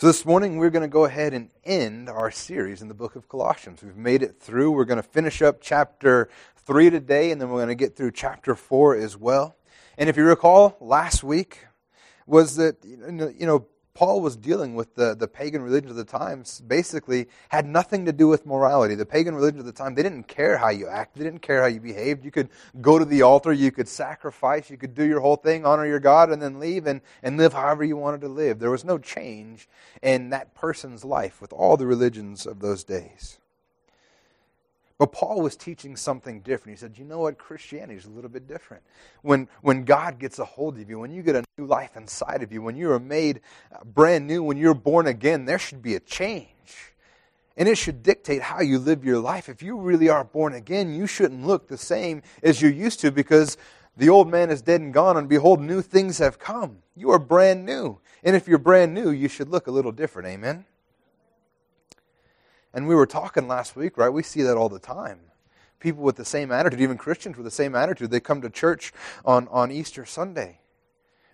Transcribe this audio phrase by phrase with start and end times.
[0.00, 3.16] So, this morning we're going to go ahead and end our series in the book
[3.16, 3.82] of Colossians.
[3.82, 4.70] We've made it through.
[4.70, 6.28] We're going to finish up chapter
[6.58, 9.56] 3 today, and then we're going to get through chapter 4 as well.
[9.96, 11.66] And if you recall, last week
[12.28, 13.66] was that, you know,
[13.98, 18.12] Paul was dealing with the, the pagan religions of the times basically had nothing to
[18.12, 18.94] do with morality.
[18.94, 21.62] The pagan religions of the time, they didn't care how you acted, they didn't care
[21.62, 22.24] how you behaved.
[22.24, 22.48] You could
[22.80, 25.98] go to the altar, you could sacrifice, you could do your whole thing, honor your
[25.98, 28.60] God, and then leave and, and live however you wanted to live.
[28.60, 29.68] There was no change
[30.00, 33.40] in that person's life with all the religions of those days.
[34.98, 36.76] But Paul was teaching something different.
[36.76, 37.38] He said, You know what?
[37.38, 38.82] Christianity is a little bit different.
[39.22, 42.42] When, when God gets a hold of you, when you get a new life inside
[42.42, 43.40] of you, when you are made
[43.72, 46.48] uh, brand new, when you're born again, there should be a change.
[47.56, 49.48] And it should dictate how you live your life.
[49.48, 53.12] If you really are born again, you shouldn't look the same as you used to
[53.12, 53.56] because
[53.96, 56.78] the old man is dead and gone, and behold, new things have come.
[56.96, 57.98] You are brand new.
[58.22, 60.28] And if you're brand new, you should look a little different.
[60.28, 60.64] Amen?
[62.74, 64.10] And we were talking last week, right?
[64.10, 65.20] We see that all the time.
[65.80, 68.92] People with the same attitude, even Christians with the same attitude, they come to church
[69.24, 70.60] on, on Easter Sunday.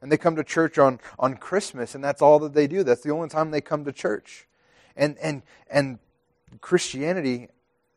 [0.03, 2.85] And they come to church on, on Christmas, and that's all that they do.
[2.85, 4.47] That's the only time they come to church.
[4.97, 5.99] And, and, and
[6.61, 7.49] Christianity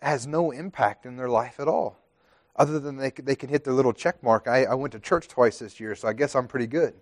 [0.01, 1.99] has no impact in their life at all,
[2.55, 4.47] other than they, they can hit their little check mark.
[4.47, 6.93] I, I went to church twice this year, so I guess I'm pretty good.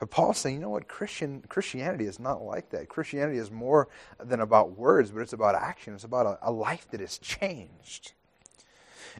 [0.00, 0.88] But Paul's saying, you know what?
[0.88, 2.88] Christian, Christianity is not like that.
[2.88, 5.94] Christianity is more than about words, but it's about action.
[5.94, 8.12] It's about a, a life that is changed.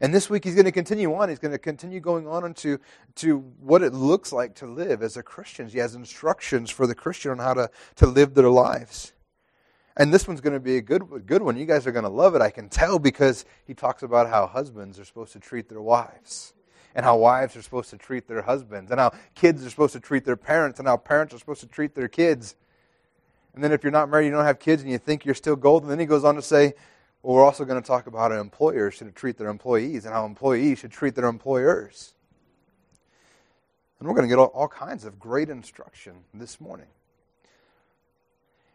[0.00, 1.28] And this week he's going to continue on.
[1.28, 2.80] He's going to continue going on into
[3.16, 5.68] to what it looks like to live as a Christian.
[5.68, 9.12] He has instructions for the Christian on how to, to live their lives.
[9.98, 11.58] And this one's going to be a good, good one.
[11.58, 14.46] You guys are going to love it, I can tell, because he talks about how
[14.46, 16.54] husbands are supposed to treat their wives
[16.94, 20.00] and how wives are supposed to treat their husbands, and how kids are supposed to
[20.00, 22.56] treat their parents, and how parents are supposed to treat their kids.
[23.54, 25.56] And then if you're not married, you don't have kids, and you think you're still
[25.56, 26.74] golden, then he goes on to say,
[27.22, 30.24] well, we're also going to talk about how employers should treat their employees and how
[30.24, 32.14] employees should treat their employers.
[33.98, 36.86] And we're going to get all, all kinds of great instruction this morning.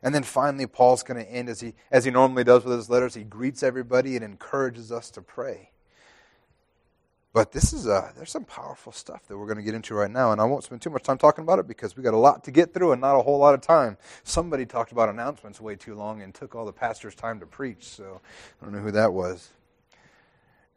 [0.03, 2.91] And then finally, Paul's going to end as he, as he normally does with his
[2.91, 3.15] letters.
[3.15, 5.71] He greets everybody and encourages us to pray.
[7.35, 10.09] But this is a, there's some powerful stuff that we're going to get into right
[10.09, 12.17] now, and I won't spend too much time talking about it because we got a
[12.17, 13.97] lot to get through and not a whole lot of time.
[14.23, 17.83] Somebody talked about announcements way too long and took all the pastor's time to preach,
[17.83, 18.21] so
[18.61, 19.49] I don't know who that was.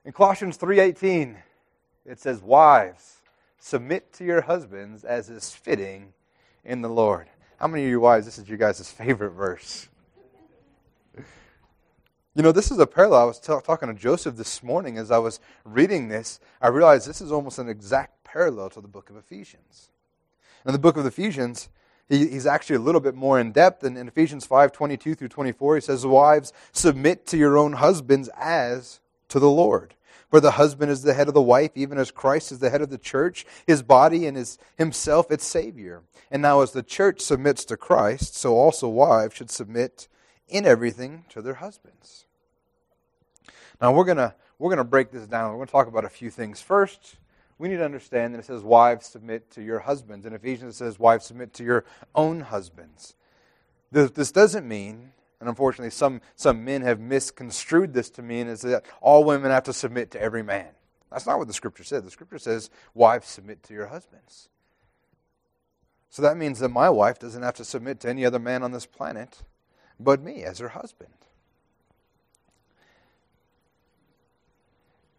[0.05, 1.37] In Colossians 3:18,
[2.05, 3.19] it says, "Wives,
[3.61, 6.13] submit to your husbands as is fitting
[6.65, 8.27] in the Lord." How many of you wives?
[8.27, 9.89] This is your guys' favorite verse.
[12.39, 13.23] You know, this is a parallel.
[13.23, 16.39] I was t- talking to Joseph this morning as I was reading this.
[16.63, 19.91] I realized this is almost an exact parallel to the book of Ephesians.
[20.65, 21.69] In the book of Ephesians,
[22.09, 23.83] he, he's actually a little bit more in depth.
[23.83, 28.31] And in Ephesians 5 22 through 24, he says, Wives, submit to your own husbands
[28.39, 29.01] as
[29.31, 29.95] to the Lord.
[30.31, 32.83] For the husband is the head of the wife, even as Christ is the head
[32.83, 36.03] of the church, his body and his, himself its Savior.
[36.31, 40.07] And now, as the church submits to Christ, so also wives should submit
[40.47, 42.27] in everything to their husbands.
[43.81, 45.57] Now we're gonna we're gonna break this down.
[45.57, 46.61] We're to talk about a few things.
[46.61, 47.17] First,
[47.59, 50.79] we need to understand that it says, "Wives submit to your husbands." In Ephesians, it
[50.79, 51.85] says, "Wives submit to your
[52.15, 53.15] own husbands."
[53.91, 58.85] This doesn't mean, and unfortunately, some some men have misconstrued this to mean is that
[59.01, 60.69] all women have to submit to every man.
[61.11, 62.03] That's not what the Scripture says.
[62.03, 64.49] The Scripture says, "Wives submit to your husbands."
[66.11, 68.73] So that means that my wife doesn't have to submit to any other man on
[68.73, 69.43] this planet
[70.01, 71.13] but me as her husband.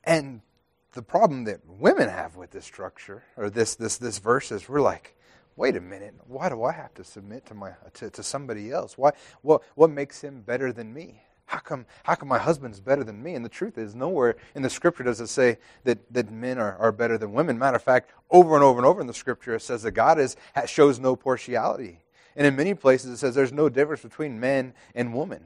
[0.04, 0.42] And
[0.94, 4.82] the problem that women have with this structure, or this, this, this verse, is we're
[4.82, 5.16] like,
[5.56, 8.98] wait a minute, why do I have to submit to, my, to, to somebody else?
[8.98, 9.12] Why,
[9.42, 11.22] what, what makes him better than me?
[11.46, 13.34] How come, how come my husband's better than me?
[13.34, 16.78] And the truth is, nowhere in the scripture does it say that, that men are,
[16.78, 17.58] are better than women.
[17.58, 20.20] Matter of fact, over and over and over in the scripture, it says that God
[20.20, 22.04] is, shows no partiality.
[22.36, 25.44] And in many places, it says there's no difference between men and women.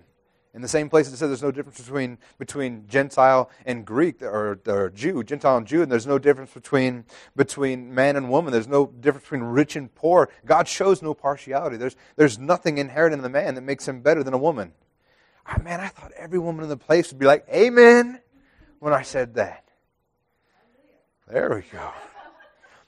[0.55, 4.59] In the same place it says there's no difference between, between Gentile and Greek or,
[4.67, 7.05] or Jew, Gentile and Jew, and there's no difference between,
[7.35, 8.53] between man and woman.
[8.53, 10.29] There's no difference between rich and poor.
[10.45, 11.77] God shows no partiality.
[11.77, 14.73] There's, there's nothing inherent in the man that makes him better than a woman.
[15.49, 18.19] Oh, man, I thought every woman in the place would be like, Amen,
[18.79, 19.63] when I said that.
[21.27, 21.91] There we go.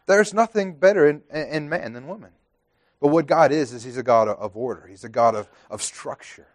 [0.06, 2.32] There's nothing better in, in man than woman.
[3.00, 5.82] But what God is, is He's a God of order, He's a God of, of
[5.82, 6.48] structure.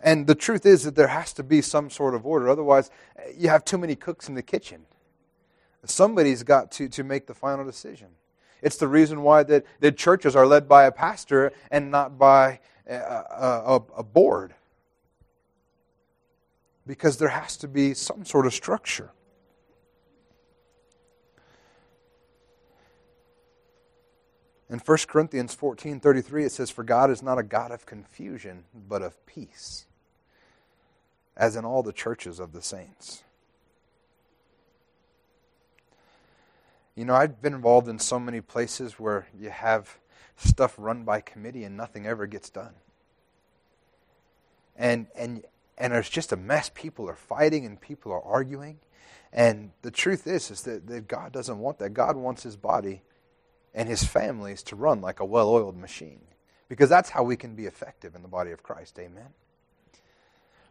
[0.00, 2.48] And the truth is that there has to be some sort of order.
[2.48, 2.90] Otherwise,
[3.36, 4.86] you have too many cooks in the kitchen.
[5.84, 8.08] Somebody's got to, to make the final decision.
[8.62, 12.60] It's the reason why that, that churches are led by a pastor and not by
[12.86, 14.54] a, a, a board.
[16.86, 19.10] Because there has to be some sort of structure.
[24.70, 28.64] In 1 Corinthians 14 33, it says, For God is not a God of confusion,
[28.88, 29.86] but of peace,
[31.38, 33.22] as in all the churches of the saints.
[36.96, 39.98] You know, I've been involved in so many places where you have
[40.36, 42.74] stuff run by committee and nothing ever gets done.
[44.76, 45.44] And, and,
[45.76, 46.72] and there's just a mess.
[46.74, 48.80] People are fighting and people are arguing.
[49.32, 51.90] And the truth is, is that, that God doesn't want that.
[51.90, 53.02] God wants his body
[53.74, 56.22] and his families to run like a well oiled machine.
[56.68, 58.98] Because that's how we can be effective in the body of Christ.
[58.98, 59.28] Amen.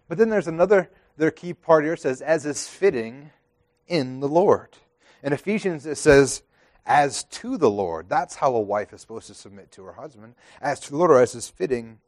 [0.07, 3.31] But then there's another their key part here says, as is fitting
[3.87, 4.77] in the Lord.
[5.23, 6.43] In Ephesians, it says,
[6.85, 8.07] as to the Lord.
[8.07, 10.35] That's how a wife is supposed to submit to her husband.
[10.61, 11.99] As to the Lord, or as is fitting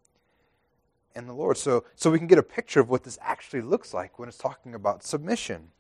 [1.16, 1.58] in the Lord.
[1.58, 4.38] So, so we can get a picture of what this actually looks like when it's
[4.38, 5.72] talking about submission.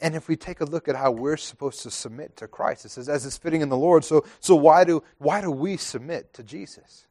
[0.00, 2.90] And if we take a look at how we're supposed to submit to Christ, it
[2.90, 4.04] says, as is fitting in the Lord.
[4.04, 7.06] So, so why, do, why do we submit to Jesus?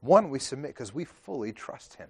[0.00, 2.08] One, we submit because we fully trust Him.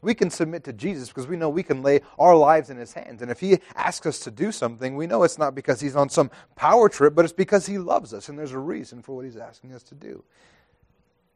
[0.00, 2.92] We can submit to Jesus because we know we can lay our lives in His
[2.92, 3.22] hands.
[3.22, 6.08] And if He asks us to do something, we know it's not because He's on
[6.08, 9.24] some power trip, but it's because He loves us and there's a reason for what
[9.24, 10.24] He's asking us to do.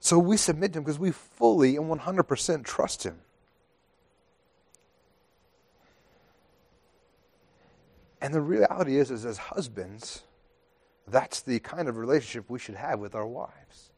[0.00, 3.18] So we submit to Him because we fully and 100% trust Him.
[8.20, 10.22] And the reality is, is as husbands,
[11.08, 13.91] that's the kind of relationship we should have with our wives.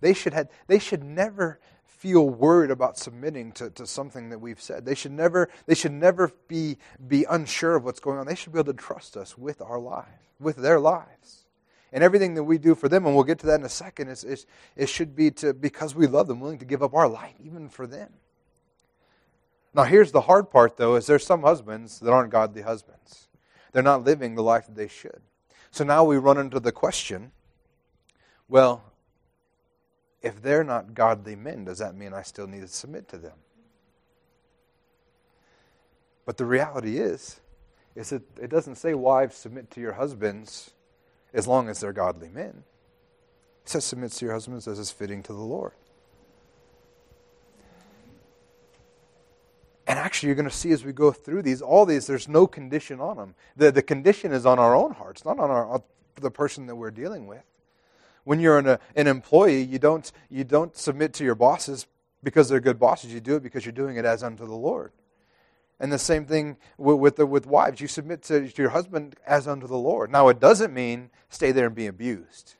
[0.00, 4.60] They should, have, they should never feel worried about submitting to, to something that we've
[4.60, 4.84] said.
[4.84, 8.26] They should never, they should never be, be unsure of what's going on.
[8.26, 10.08] They should be able to trust us with our lives,
[10.38, 11.46] with their lives.
[11.92, 14.08] And everything that we do for them, and we'll get to that in a second,
[14.08, 14.46] is, is,
[14.76, 17.68] it should be to, because we love them, willing to give up our life even
[17.68, 18.12] for them.
[19.74, 23.28] Now, here's the hard part, though, is there's some husbands that aren't godly husbands.
[23.72, 25.20] They're not living the life that they should.
[25.70, 27.32] So now we run into the question
[28.50, 28.82] well,
[30.22, 33.36] if they're not godly men, does that mean I still need to submit to them?
[36.26, 37.40] But the reality is,
[37.94, 40.70] is that it doesn't say wives submit to your husbands
[41.32, 42.64] as long as they're godly men.
[43.64, 45.72] It says submit to your husbands as is fitting to the Lord.
[49.86, 52.46] And actually, you're going to see as we go through these, all these, there's no
[52.46, 53.34] condition on them.
[53.56, 55.82] The, the condition is on our own hearts, not on our,
[56.16, 57.42] the person that we're dealing with.
[58.28, 61.86] When you're an, uh, an employee, you don't, you don't submit to your bosses
[62.22, 63.10] because they're good bosses.
[63.10, 64.92] You do it because you're doing it as unto the Lord.
[65.80, 67.80] And the same thing with, with, the, with wives.
[67.80, 70.12] You submit to, to your husband as unto the Lord.
[70.12, 72.56] Now, it doesn't mean stay there and be abused.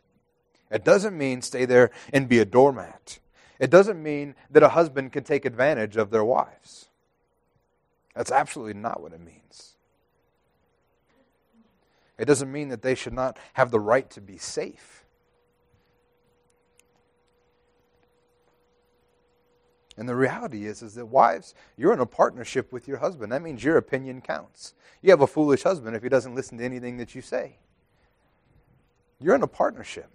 [0.71, 3.19] It doesn't mean stay there and be a doormat.
[3.59, 6.89] It doesn't mean that a husband can take advantage of their wives.
[8.15, 9.75] That's absolutely not what it means.
[12.17, 14.98] It doesn't mean that they should not have the right to be safe.
[19.99, 23.33] And the reality is, is that wives, you're in a partnership with your husband.
[23.33, 24.75] That means your opinion counts.
[25.03, 27.57] You have a foolish husband if he doesn't listen to anything that you say.
[29.21, 30.09] You're in a partnership.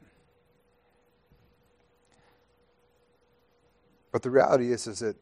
[4.13, 5.17] But the reality is, is that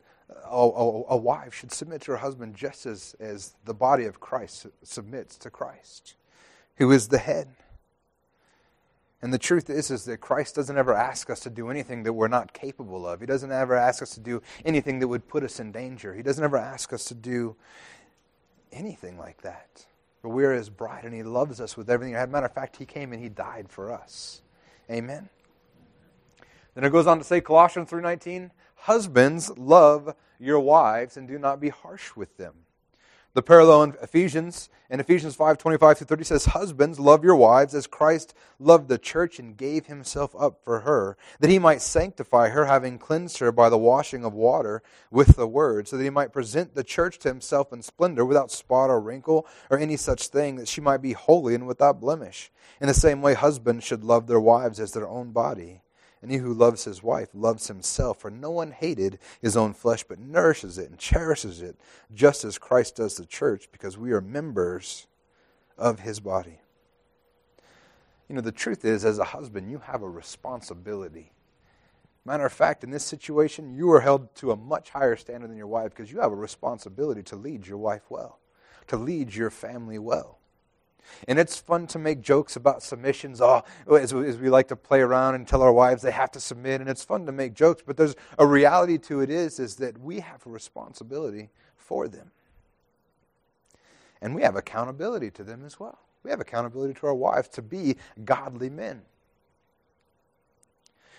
[0.45, 4.19] a, a, a, wife should submit to her husband just as, as the body of
[4.19, 6.15] Christ submits to Christ,
[6.75, 7.47] who is the head.
[9.21, 12.13] And the truth is, is that Christ doesn't ever ask us to do anything that
[12.13, 13.19] we're not capable of.
[13.19, 16.15] He doesn't ever ask us to do anything that would put us in danger.
[16.15, 17.55] He doesn't ever ask us to do
[18.71, 19.85] anything like that.
[20.23, 22.15] But we're his bride, and he loves us with everything.
[22.15, 24.41] As a matter of fact, he came and he died for us.
[24.89, 25.29] Amen.
[26.73, 31.59] Then it goes on to say, Colossians 3.19, Husbands, love your wives and do not
[31.59, 32.53] be harsh with them.
[33.33, 37.73] The parallel in Ephesians, in Ephesians 5 25 through 30 says, Husbands, love your wives
[37.73, 42.49] as Christ loved the church and gave himself up for her, that he might sanctify
[42.49, 46.09] her, having cleansed her by the washing of water with the word, so that he
[46.09, 50.27] might present the church to himself in splendor, without spot or wrinkle or any such
[50.27, 52.51] thing, that she might be holy and without blemish.
[52.81, 55.79] In the same way, husbands should love their wives as their own body.
[56.21, 60.03] And he who loves his wife loves himself, for no one hated his own flesh,
[60.03, 61.77] but nourishes it and cherishes it,
[62.13, 65.07] just as Christ does the church, because we are members
[65.77, 66.59] of his body.
[68.29, 71.31] You know, the truth is, as a husband, you have a responsibility.
[72.23, 75.57] Matter of fact, in this situation, you are held to a much higher standard than
[75.57, 78.37] your wife because you have a responsibility to lead your wife well,
[78.87, 80.37] to lead your family well.
[81.27, 84.75] And it's fun to make jokes about submissions, ah, oh, as, as we like to
[84.75, 87.53] play around and tell our wives they have to submit, and it's fun to make
[87.53, 92.07] jokes, but there's a reality to it is, is that we have a responsibility for
[92.07, 92.31] them.
[94.21, 95.99] And we have accountability to them as well.
[96.23, 99.01] We have accountability to our wives to be godly men.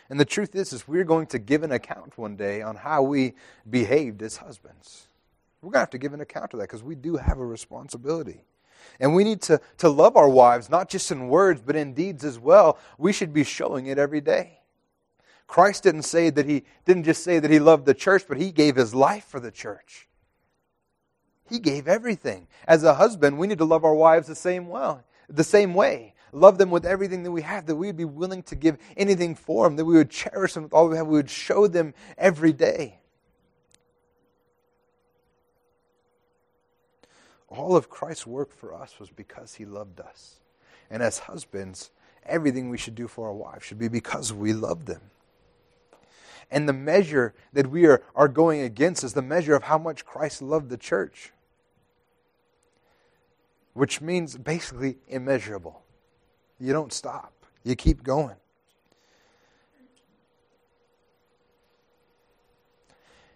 [0.08, 3.02] And the truth is, is we're going to give an account one day on how
[3.02, 3.34] we
[3.68, 5.08] behaved as husbands.
[5.62, 7.46] We're going to have to give an account of that because we do have a
[7.46, 8.44] responsibility.
[9.00, 12.24] And we need to, to love our wives, not just in words, but in deeds
[12.24, 12.78] as well.
[12.98, 14.60] We should be showing it every day.
[15.46, 18.50] Christ didn't say that he didn't just say that he loved the church, but he
[18.52, 20.08] gave his life for the church.
[21.48, 22.48] He gave everything.
[22.66, 26.14] As a husband, we need to love our wives the same well, the same way.
[26.32, 29.34] Love them with everything that we have, that we would be willing to give anything
[29.34, 31.92] for them, that we would cherish them with all we have, we would show them
[32.16, 33.01] every day.
[37.52, 40.40] All of Christ's work for us was because he loved us.
[40.90, 41.90] And as husbands,
[42.24, 45.02] everything we should do for our wives should be because we love them.
[46.50, 50.04] And the measure that we are, are going against is the measure of how much
[50.06, 51.32] Christ loved the church,
[53.74, 55.82] which means basically immeasurable.
[56.58, 57.32] You don't stop,
[57.64, 58.36] you keep going.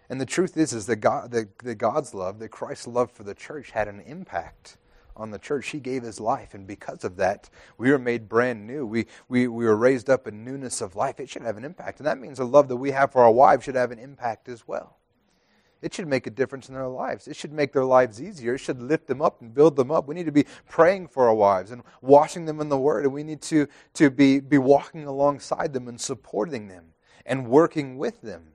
[0.09, 3.23] And the truth is, is that, God, that, that God's love, that Christ's love for
[3.23, 4.77] the church had an impact
[5.17, 5.69] on the church.
[5.69, 8.85] He gave his life, and because of that, we were made brand new.
[8.85, 11.19] We, we, we were raised up in newness of life.
[11.19, 11.99] It should have an impact.
[11.99, 14.47] And that means the love that we have for our wives should have an impact
[14.47, 14.97] as well.
[15.81, 17.27] It should make a difference in their lives.
[17.27, 18.55] It should make their lives easier.
[18.55, 20.07] It should lift them up and build them up.
[20.07, 23.03] We need to be praying for our wives and washing them in the Word.
[23.03, 26.93] And we need to, to be, be walking alongside them and supporting them
[27.25, 28.53] and working with them.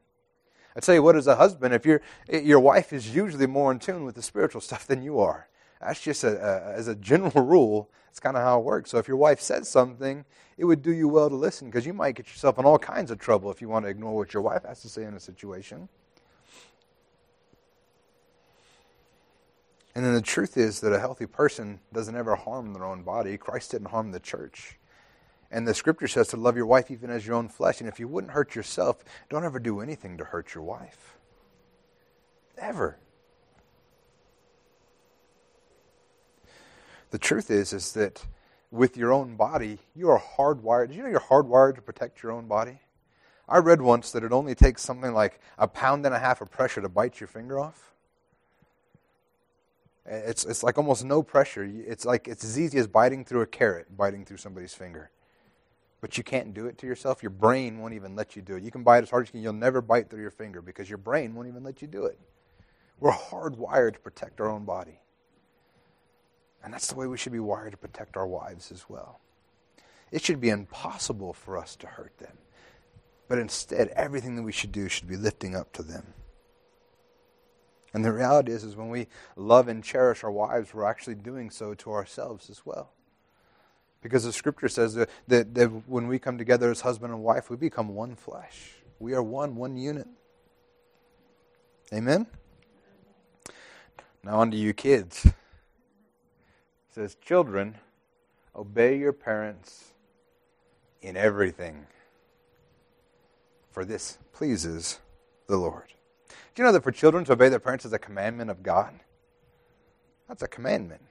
[0.76, 3.71] I tell you what, as a husband, if your eh, your wife is usually more
[3.73, 5.49] in tune with the spiritual stuff than you are,
[5.81, 7.91] that's just a, a, as a general rule.
[8.11, 8.91] It's kind of how it works.
[8.91, 10.26] So if your wife says something,
[10.59, 13.11] it would do you well to listen because you might get yourself in all kinds
[13.11, 15.21] of trouble if you want to ignore what your wife has to say in a
[15.21, 15.88] situation.
[19.95, 23.37] And then the truth is that a healthy person doesn't ever harm their own body.
[23.37, 24.79] Christ didn't harm the church.
[25.52, 27.80] And the scripture says to love your wife even as your own flesh.
[27.80, 31.18] And if you wouldn't hurt yourself, don't ever do anything to hurt your wife.
[32.56, 32.97] Ever.
[37.11, 38.25] The truth is, is that
[38.71, 40.88] with your own body, you are hardwired.
[40.88, 42.80] Did you know you're hardwired to protect your own body?
[43.47, 46.50] I read once that it only takes something like a pound and a half of
[46.50, 47.92] pressure to bite your finger off.
[50.06, 51.71] It's, it's like almost no pressure.
[51.71, 55.11] It's like it's as easy as biting through a carrot, biting through somebody's finger.
[56.02, 57.23] But you can't do it to yourself.
[57.23, 58.64] Your brain won't even let you do it.
[58.64, 59.42] You can bite as hard as you can.
[59.42, 62.18] You'll never bite through your finger because your brain won't even let you do it.
[62.99, 64.99] We're hardwired to protect our own body.
[66.62, 69.21] And that's the way we should be wired to protect our wives as well.
[70.11, 72.37] It should be impossible for us to hurt them.
[73.28, 76.14] But instead, everything that we should do should be lifting up to them.
[77.94, 79.06] And the reality is, is when we
[79.37, 82.90] love and cherish our wives, we're actually doing so to ourselves as well.
[84.02, 87.49] Because the scripture says that, that, that when we come together as husband and wife,
[87.49, 88.73] we become one flesh.
[88.99, 90.09] We are one, one unit.
[91.92, 92.26] Amen?
[94.25, 95.26] Now, on to you kids
[96.92, 97.76] says, Children,
[98.54, 99.92] obey your parents
[101.00, 101.87] in everything,
[103.71, 105.00] for this pleases
[105.47, 105.94] the Lord.
[106.54, 108.92] Do you know that for children to obey their parents is a commandment of God?
[110.28, 111.02] That's a commandment.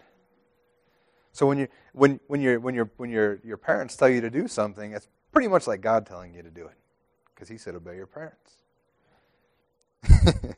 [1.31, 4.29] So when you when when you when your when your your parents tell you to
[4.29, 6.77] do something, it's pretty much like God telling you to do it,
[7.33, 8.51] because He said obey your parents.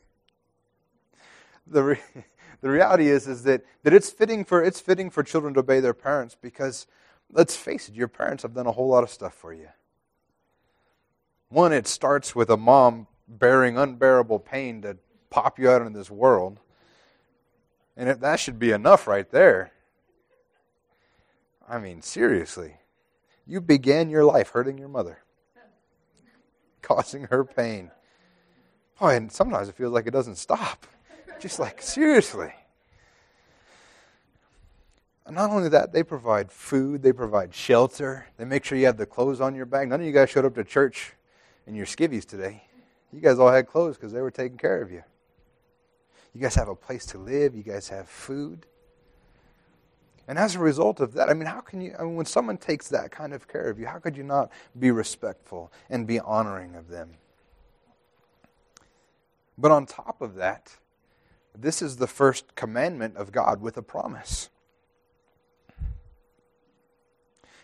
[1.67, 2.01] the re-
[2.61, 5.79] the reality is is that, that it's fitting for it's fitting for children to obey
[5.79, 6.87] their parents because
[7.31, 9.69] let's face it, your parents have done a whole lot of stuff for you.
[11.49, 14.97] One, it starts with a mom bearing unbearable pain to
[15.29, 16.59] pop you out into this world.
[17.95, 19.71] And that should be enough right there.
[21.67, 22.75] I mean, seriously.
[23.46, 25.20] You began your life hurting your mother,
[26.82, 27.91] causing her pain.
[29.00, 30.88] Boy, and sometimes it feels like it doesn't stop.
[31.39, 32.53] Just like, seriously.
[35.25, 38.98] And not only that, they provide food, they provide shelter, they make sure you have
[38.98, 39.88] the clothes on your back.
[39.88, 41.13] None of you guys showed up to church
[41.65, 42.63] in your skivvies today.
[43.12, 45.03] You guys all had clothes because they were taking care of you.
[46.34, 48.65] You guys have a place to live, you guys have food.
[50.27, 52.57] And as a result of that, I mean, how can you, I mean, when someone
[52.57, 56.19] takes that kind of care of you, how could you not be respectful and be
[56.19, 57.15] honoring of them?
[59.57, 60.77] But on top of that,
[61.55, 64.49] this is the first commandment of God with a promise.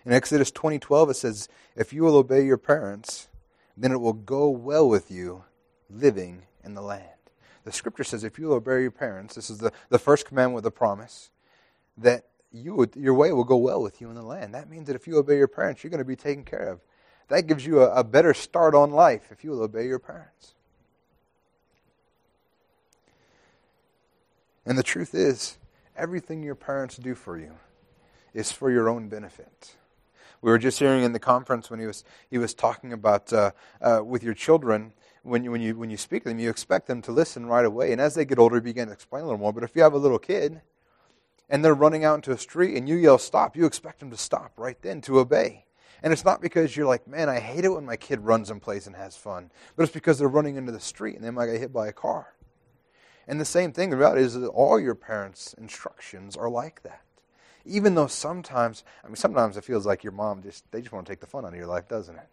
[0.05, 3.27] In Exodus 20:12 it says, "If you will obey your parents,
[3.75, 5.45] then it will go well with you
[5.89, 7.09] living in the land."
[7.63, 10.55] The scripture says if you will obey your parents, this is the, the first commandment
[10.55, 11.31] with a promise,
[11.97, 14.53] that you would, your way will go well with you in the land.
[14.53, 16.81] That means that if you obey your parents, you're going to be taken care of.
[17.27, 20.55] That gives you a, a better start on life if you will obey your parents.
[24.65, 25.57] And the truth is,
[25.95, 27.53] everything your parents do for you
[28.33, 29.75] is for your own benefit.
[30.41, 33.51] We were just hearing in the conference when he was he was talking about uh,
[33.81, 36.87] uh, with your children when you, when you when you speak to them, you expect
[36.87, 39.25] them to listen right away, and as they get older, you begin to explain a
[39.25, 39.51] little more.
[39.51, 40.61] But if you have a little kid
[41.49, 44.17] and they're running out into a street and you yell stop, you expect them to
[44.17, 45.65] stop right then to obey.
[46.01, 48.61] And it's not because you're like, man, I hate it when my kid runs and
[48.61, 51.47] plays and has fun, but it's because they're running into the street and they might
[51.47, 52.33] get hit by a car.
[53.27, 57.01] And the same thing, the reality is that all your parents' instructions are like that.
[57.65, 61.05] Even though sometimes, I mean, sometimes it feels like your mom just, they just want
[61.05, 62.27] to take the fun out of your life, doesn't it?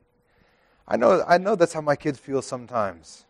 [0.89, 3.27] I know, I know that's how my kids feel sometimes.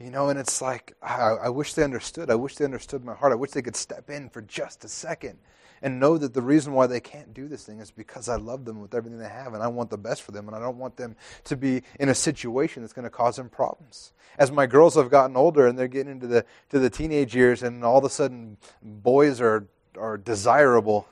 [0.00, 2.30] You know, and it's like, I, I wish they understood.
[2.30, 3.32] I wish they understood my heart.
[3.32, 5.38] I wish they could step in for just a second
[5.82, 8.64] and know that the reason why they can't do this thing is because I love
[8.64, 10.78] them with everything they have and I want the best for them and I don't
[10.78, 14.12] want them to be in a situation that's going to cause them problems.
[14.38, 17.62] As my girls have gotten older and they're getting into the to the teenage years
[17.62, 21.08] and all of a sudden boys are are desirable,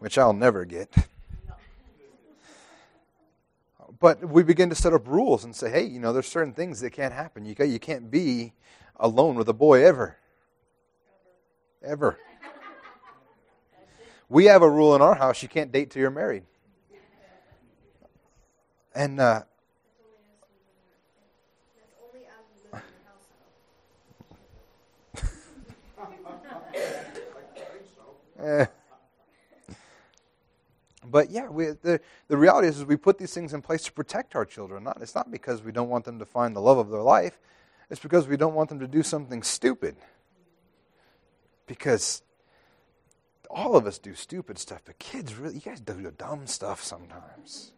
[0.00, 0.94] which I'll never get.
[3.98, 6.80] But we begin to set up rules and say, hey, you know, there's certain things
[6.80, 7.44] that can't happen.
[7.44, 8.52] You, you can't be
[8.96, 10.16] alone with a boy ever.
[11.82, 12.18] Ever.
[14.28, 16.42] We have a rule in our house you can't date till you're married.
[18.94, 19.42] And uh,
[28.42, 28.66] eh.
[31.10, 33.92] But yeah, we, the, the reality is, is we put these things in place to
[33.92, 34.84] protect our children.
[34.84, 37.38] Not, it's not because we don't want them to find the love of their life.
[37.90, 39.96] It's because we don't want them to do something stupid.
[41.66, 42.22] Because
[43.48, 47.72] all of us do stupid stuff, but kids really, you guys do dumb stuff sometimes.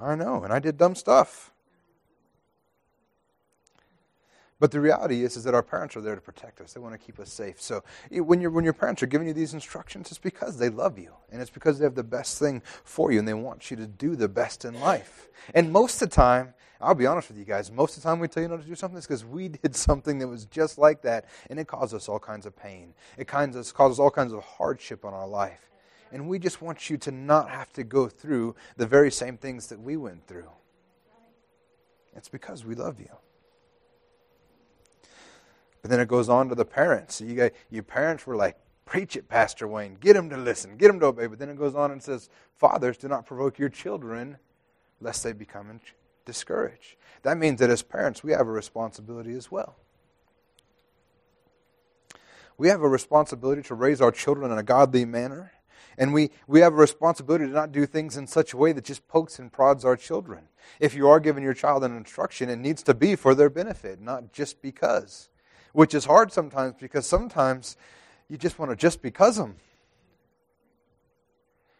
[0.00, 1.52] I know, and I did dumb stuff.
[4.60, 6.72] But the reality is, is that our parents are there to protect us.
[6.72, 7.60] They want to keep us safe.
[7.60, 10.98] So when, you when your parents are giving you these instructions, it's because they love
[10.98, 11.12] you.
[11.30, 13.86] And it's because they have the best thing for you and they want you to
[13.86, 15.28] do the best in life.
[15.54, 18.18] And most of the time, I'll be honest with you guys, most of the time
[18.18, 20.76] we tell you not to do something, it's because we did something that was just
[20.76, 22.94] like that and it caused us all kinds of pain.
[23.16, 25.70] It causes, causes all kinds of hardship on our life.
[26.10, 29.68] And we just want you to not have to go through the very same things
[29.68, 30.50] that we went through.
[32.16, 33.10] It's because we love you.
[35.82, 37.20] But then it goes on to the parents.
[37.20, 39.96] You, got, you parents were like, preach it, Pastor Wayne.
[40.00, 40.76] Get them to listen.
[40.76, 41.26] Get them to obey.
[41.26, 44.38] But then it goes on and says, fathers, do not provoke your children
[45.00, 45.80] lest they become
[46.24, 46.96] discouraged.
[47.22, 49.76] That means that as parents, we have a responsibility as well.
[52.56, 55.52] We have a responsibility to raise our children in a godly manner.
[55.96, 58.84] And we, we have a responsibility to not do things in such a way that
[58.84, 60.48] just pokes and prods our children.
[60.80, 64.00] If you are giving your child an instruction, it needs to be for their benefit,
[64.00, 65.28] not just because
[65.78, 67.76] which is hard sometimes because sometimes
[68.28, 69.54] you just want to just because them.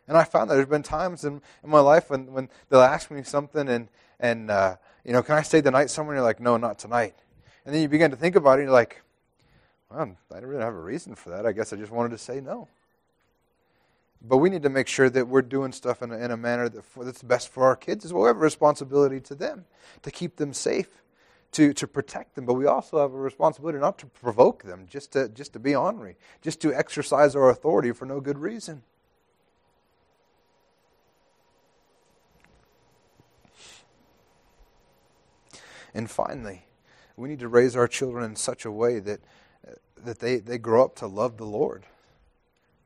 [0.06, 3.10] And I found that there's been times in, in my life when, when they'll ask
[3.10, 3.88] me something and,
[4.20, 6.14] and uh, you know, can I stay the night somewhere?
[6.14, 7.16] And you're like, no, not tonight.
[7.66, 9.02] And then you begin to think about it and you're like,
[9.90, 11.44] well, I don't really have a reason for that.
[11.44, 12.68] I guess I just wanted to say no.
[14.22, 16.68] But we need to make sure that we're doing stuff in a, in a manner
[16.68, 18.22] that for, that's best for our kids as well.
[18.22, 19.64] We have a responsibility to them
[20.02, 21.02] to keep them safe
[21.52, 25.12] to, to protect them, but we also have a responsibility not to provoke them, just
[25.12, 28.82] to, just to be ornery, just to exercise our authority for no good reason.
[35.94, 36.66] And finally,
[37.16, 39.20] we need to raise our children in such a way that,
[39.66, 39.72] uh,
[40.04, 41.86] that they, they grow up to love the Lord,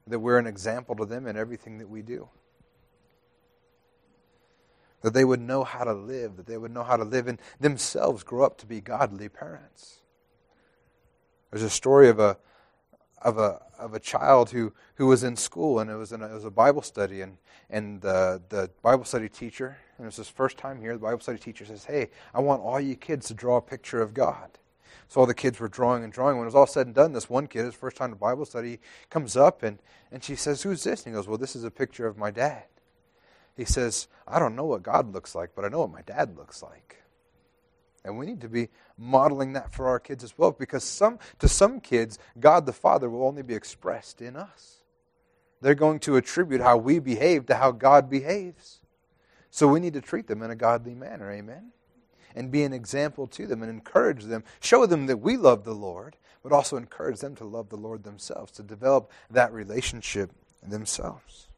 [0.06, 2.28] that we're an example to them in everything that we do
[5.02, 7.38] that they would know how to live, that they would know how to live and
[7.60, 10.00] themselves grow up to be godly parents.
[11.50, 12.38] There's a story of a
[13.20, 16.26] of a of a child who, who was in school and it was in a,
[16.26, 17.36] it was a Bible study and
[17.70, 20.94] and the the Bible study teacher and it was his first time here.
[20.94, 24.00] The Bible study teacher says, "Hey, I want all you kids to draw a picture
[24.00, 24.58] of God."
[25.08, 26.36] So all the kids were drawing and drawing.
[26.36, 28.44] When it was all said and done, this one kid, his first time to Bible
[28.44, 29.78] study, comes up and
[30.10, 32.30] and she says, "Who's this?" And he goes, "Well, this is a picture of my
[32.30, 32.64] dad."
[33.56, 36.36] He says, I don't know what God looks like, but I know what my dad
[36.36, 37.02] looks like.
[38.04, 41.48] And we need to be modeling that for our kids as well, because some, to
[41.48, 44.82] some kids, God the Father will only be expressed in us.
[45.60, 48.80] They're going to attribute how we behave to how God behaves.
[49.50, 51.30] So we need to treat them in a godly manner.
[51.30, 51.70] Amen?
[52.34, 54.42] And be an example to them and encourage them.
[54.60, 58.02] Show them that we love the Lord, but also encourage them to love the Lord
[58.02, 60.32] themselves, to develop that relationship
[60.66, 61.48] themselves.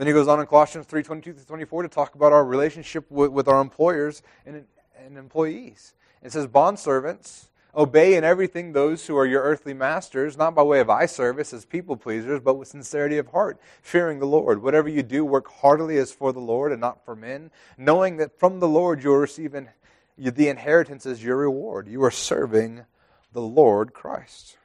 [0.00, 3.32] Then he goes on in Colossians 3 22 24 to talk about our relationship with,
[3.32, 4.64] with our employers and,
[4.96, 5.92] and employees.
[6.22, 10.80] It says, Bondservants, obey in everything those who are your earthly masters, not by way
[10.80, 14.62] of eye service as people pleasers, but with sincerity of heart, fearing the Lord.
[14.62, 18.38] Whatever you do, work heartily as for the Lord and not for men, knowing that
[18.38, 19.68] from the Lord you are receiving
[20.16, 21.88] the inheritance as your reward.
[21.88, 22.86] You are serving
[23.34, 24.56] the Lord Christ.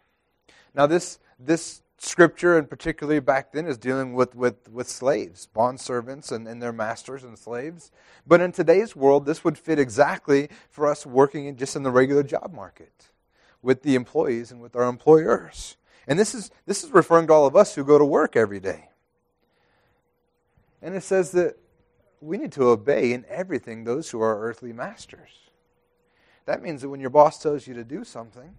[0.73, 5.79] Now, this, this scripture, and particularly back then, is dealing with, with, with slaves, bond
[5.79, 7.91] servants, and, and their masters and slaves.
[8.27, 11.91] But in today's world, this would fit exactly for us working in, just in the
[11.91, 13.09] regular job market
[13.61, 15.77] with the employees and with our employers.
[16.07, 18.59] And this is, this is referring to all of us who go to work every
[18.59, 18.89] day.
[20.81, 21.57] And it says that
[22.21, 25.31] we need to obey in everything those who are earthly masters.
[26.45, 28.55] That means that when your boss tells you to do something,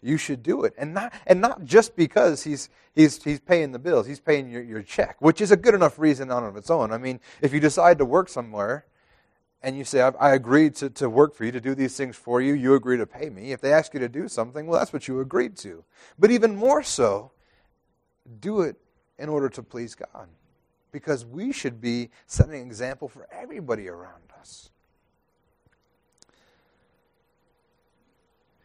[0.00, 0.74] you should do it.
[0.78, 4.62] And not, and not just because he's, he's, he's paying the bills, he's paying your,
[4.62, 6.92] your check, which is a good enough reason on its own.
[6.92, 8.86] I mean, if you decide to work somewhere
[9.62, 12.40] and you say, I agreed to, to work for you, to do these things for
[12.40, 13.52] you, you agree to pay me.
[13.52, 15.84] If they ask you to do something, well, that's what you agreed to.
[16.18, 17.32] But even more so,
[18.40, 18.76] do it
[19.18, 20.28] in order to please God.
[20.92, 24.70] Because we should be setting an example for everybody around us.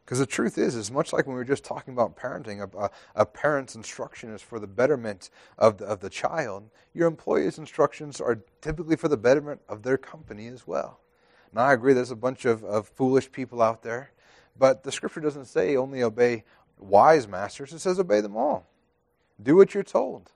[0.03, 2.89] Because the truth is, is much like when we were just talking about parenting, a,
[3.15, 6.69] a, parent's instruction is for the betterment of the, of the child.
[6.93, 10.99] Your employee's instructions are typically for the betterment of their company as well.
[11.53, 14.11] Now, I agree there's a bunch of, of foolish people out there,
[14.59, 16.43] but the scripture doesn't say only obey
[16.77, 18.67] wise masters, it says obey them all.
[19.41, 20.31] Do what you're told.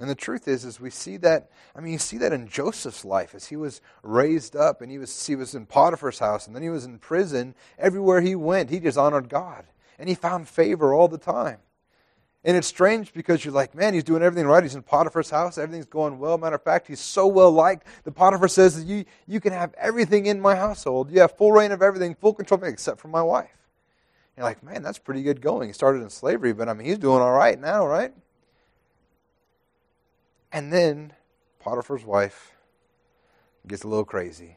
[0.00, 3.04] And the truth is, is we see that, I mean, you see that in Joseph's
[3.04, 6.56] life as he was raised up and he was, he was in Potiphar's house and
[6.56, 7.54] then he was in prison.
[7.78, 9.66] Everywhere he went, he just honored God.
[9.98, 11.58] And he found favor all the time.
[12.42, 14.62] And it's strange because you're like, man, he's doing everything right.
[14.62, 15.58] He's in Potiphar's house.
[15.58, 16.38] Everything's going well.
[16.38, 17.86] Matter of fact, he's so well liked.
[18.04, 21.10] The Potiphar says you, you can have everything in my household.
[21.10, 23.50] You have full reign of everything, full control except for my wife.
[24.34, 25.68] You're like, man, that's pretty good going.
[25.68, 28.14] He started in slavery, but I mean, he's doing all right now, right?
[30.52, 31.12] And then
[31.60, 32.52] Potiphar's wife
[33.66, 34.56] gets a little crazy.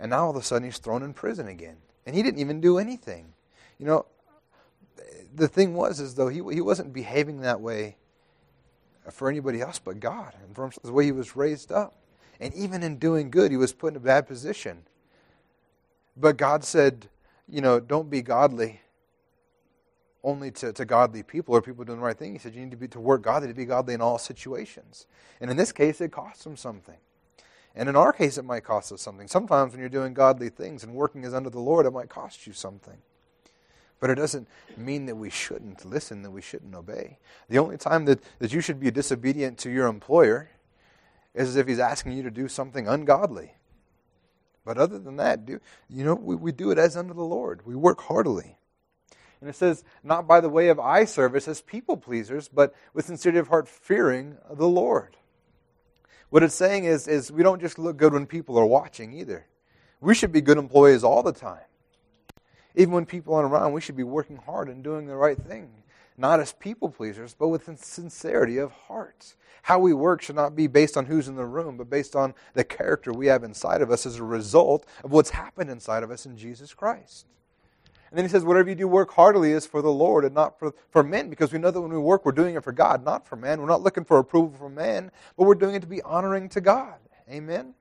[0.00, 1.76] And now all of a sudden he's thrown in prison again.
[2.06, 3.32] And he didn't even do anything.
[3.78, 4.06] You know,
[5.34, 7.96] the thing was is though he, he wasn't behaving that way
[9.10, 11.94] for anybody else but God and from the way he was raised up.
[12.40, 14.82] And even in doing good, he was put in a bad position.
[16.16, 17.08] But God said,
[17.48, 18.81] you know, don't be godly
[20.24, 22.32] only to, to godly people or people doing the right thing.
[22.32, 25.06] He said you need to be to work godly to be godly in all situations.
[25.40, 26.96] And in this case, it costs them something.
[27.74, 29.26] And in our case, it might cost us something.
[29.26, 32.46] Sometimes when you're doing godly things and working as under the Lord, it might cost
[32.46, 32.98] you something.
[33.98, 37.18] But it doesn't mean that we shouldn't listen, that we shouldn't obey.
[37.48, 40.50] The only time that, that you should be disobedient to your employer
[41.34, 43.54] is if he's asking you to do something ungodly.
[44.64, 47.64] But other than that, do, you know, we, we do it as under the Lord.
[47.64, 48.56] We work heartily.
[49.42, 53.06] And it says, not by the way of eye service as people pleasers, but with
[53.06, 55.16] sincerity of heart, fearing the Lord.
[56.30, 59.46] What it's saying is, is we don't just look good when people are watching either.
[60.00, 61.64] We should be good employees all the time.
[62.76, 65.70] Even when people aren't around, we should be working hard and doing the right thing.
[66.16, 69.34] Not as people pleasers, but with sincerity of heart.
[69.62, 72.34] How we work should not be based on who's in the room, but based on
[72.54, 76.12] the character we have inside of us as a result of what's happened inside of
[76.12, 77.26] us in Jesus Christ.
[78.12, 80.58] And then he says, whatever you do, work heartily is for the Lord and not
[80.58, 83.02] for, for men, because we know that when we work, we're doing it for God,
[83.02, 83.58] not for man.
[83.58, 86.60] We're not looking for approval from man, but we're doing it to be honoring to
[86.60, 86.96] God.
[87.30, 87.72] Amen?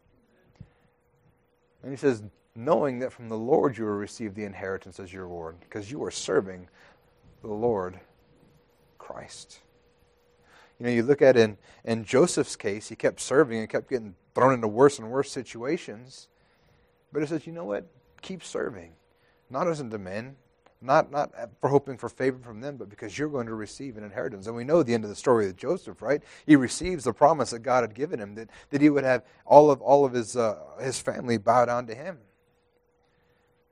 [1.84, 2.24] And he says,
[2.56, 6.02] knowing that from the Lord you will receive the inheritance as your reward, because you
[6.06, 6.70] are serving
[7.41, 8.00] the Lord
[9.00, 9.60] Christ.
[10.80, 14.15] You know, you look at in, in Joseph's case, he kept serving and kept getting
[14.34, 16.30] thrown into worse and worse situations.
[17.12, 17.86] But it says, you know what?
[18.22, 18.94] Keep serving
[19.51, 20.35] not as unto men,
[20.81, 24.03] not, not for hoping for favor from them, but because you're going to receive an
[24.03, 24.47] inheritance.
[24.47, 26.23] And we know the end of the story of Joseph, right?
[26.45, 29.69] He receives the promise that God had given him, that, that he would have all
[29.69, 32.17] of, all of his, uh, his family bow down to him.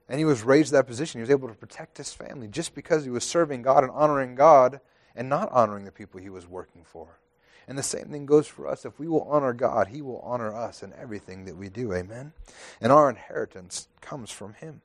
[0.07, 1.19] And he was raised to that position.
[1.19, 4.35] He was able to protect his family just because he was serving God and honoring
[4.35, 4.79] God
[5.15, 7.19] and not honoring the people he was working for.
[7.67, 8.85] And the same thing goes for us.
[8.85, 11.93] If we will honor God, he will honor us in everything that we do.
[11.93, 12.33] Amen?
[12.81, 14.81] And our inheritance comes from him.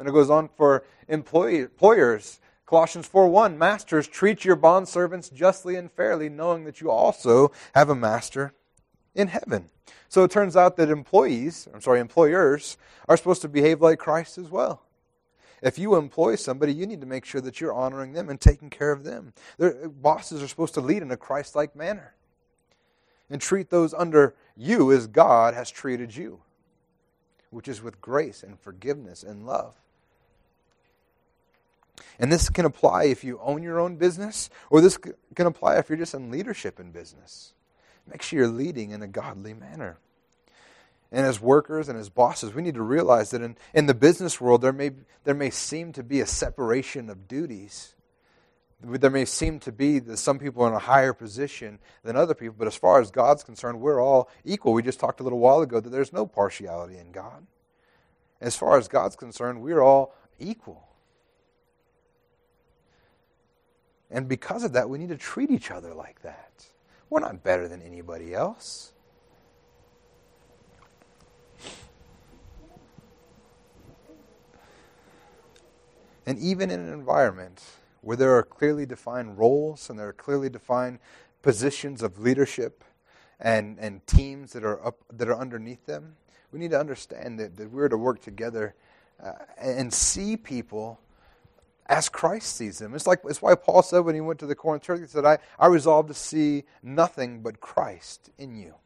[0.00, 2.40] And it goes on for employers.
[2.64, 7.94] Colossians 4:1 Masters treat your bondservants justly and fairly knowing that you also have a
[7.94, 8.54] master
[9.14, 9.68] in heaven.
[10.08, 14.38] So it turns out that employees, I'm sorry, employers are supposed to behave like Christ
[14.38, 14.82] as well.
[15.62, 18.70] If you employ somebody, you need to make sure that you're honoring them and taking
[18.70, 19.34] care of them.
[19.58, 22.14] Their bosses are supposed to lead in a Christ like manner
[23.28, 26.40] and treat those under you as God has treated you,
[27.50, 29.74] which is with grace and forgiveness and love.
[32.18, 35.88] And this can apply if you own your own business, or this can apply if
[35.88, 37.54] you're just in leadership in business.
[38.06, 39.98] Make sure you're leading in a godly manner.
[41.12, 44.40] And as workers and as bosses, we need to realize that in, in the business
[44.40, 44.92] world, there may,
[45.24, 47.94] there may seem to be a separation of duties.
[48.80, 52.34] There may seem to be that some people are in a higher position than other
[52.34, 54.72] people, but as far as God's concerned, we're all equal.
[54.72, 57.46] We just talked a little while ago that there's no partiality in God.
[58.40, 60.89] As far as God's concerned, we're all equal.
[64.10, 66.66] And because of that, we need to treat each other like that.
[67.08, 68.92] We're not better than anybody else.
[76.26, 77.62] And even in an environment
[78.02, 80.98] where there are clearly defined roles and there are clearly defined
[81.42, 82.84] positions of leadership
[83.40, 86.16] and, and teams that are up that are underneath them,
[86.52, 88.74] we need to understand that, that we're to work together
[89.22, 91.00] uh, and see people
[91.90, 92.94] as Christ sees them.
[92.94, 95.24] It's like it's why Paul said when he went to the Corinth church, he said,
[95.26, 98.76] I, I resolved to see nothing but Christ in you.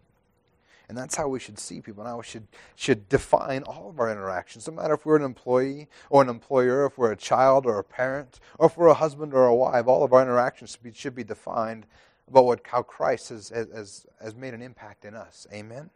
[0.88, 2.02] And that's how we should see people.
[2.02, 4.66] And how we should, should define all of our interactions.
[4.66, 7.84] No matter if we're an employee or an employer, if we're a child or a
[7.84, 10.92] parent, or if we're a husband or a wife, all of our interactions should be,
[10.92, 11.86] should be defined
[12.28, 15.46] about what, how Christ has, has, has made an impact in us.
[15.52, 15.90] Amen?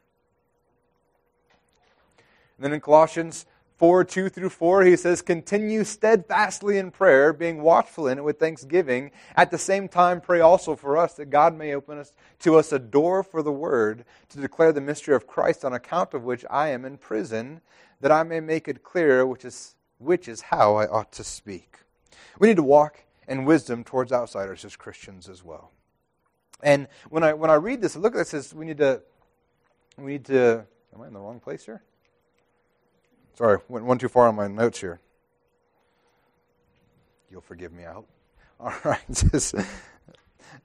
[2.58, 3.46] And then in Colossians
[3.78, 8.40] 4 2 through 4, he says, Continue steadfastly in prayer, being watchful in it with
[8.40, 9.12] thanksgiving.
[9.36, 12.72] At the same time, pray also for us that God may open us, to us
[12.72, 16.44] a door for the word to declare the mystery of Christ, on account of which
[16.50, 17.60] I am in prison,
[18.00, 21.76] that I may make it clear which is, which is how I ought to speak.
[22.40, 25.70] We need to walk in wisdom towards outsiders as Christians as well.
[26.64, 29.02] And when I, when I read this, I look at this, says we need to,
[29.96, 31.82] we need to, am I in the wrong place here?
[33.38, 34.98] Sorry, went one too far on my notes here.
[37.30, 38.08] You'll forgive me, I hope.
[38.60, 39.00] All right.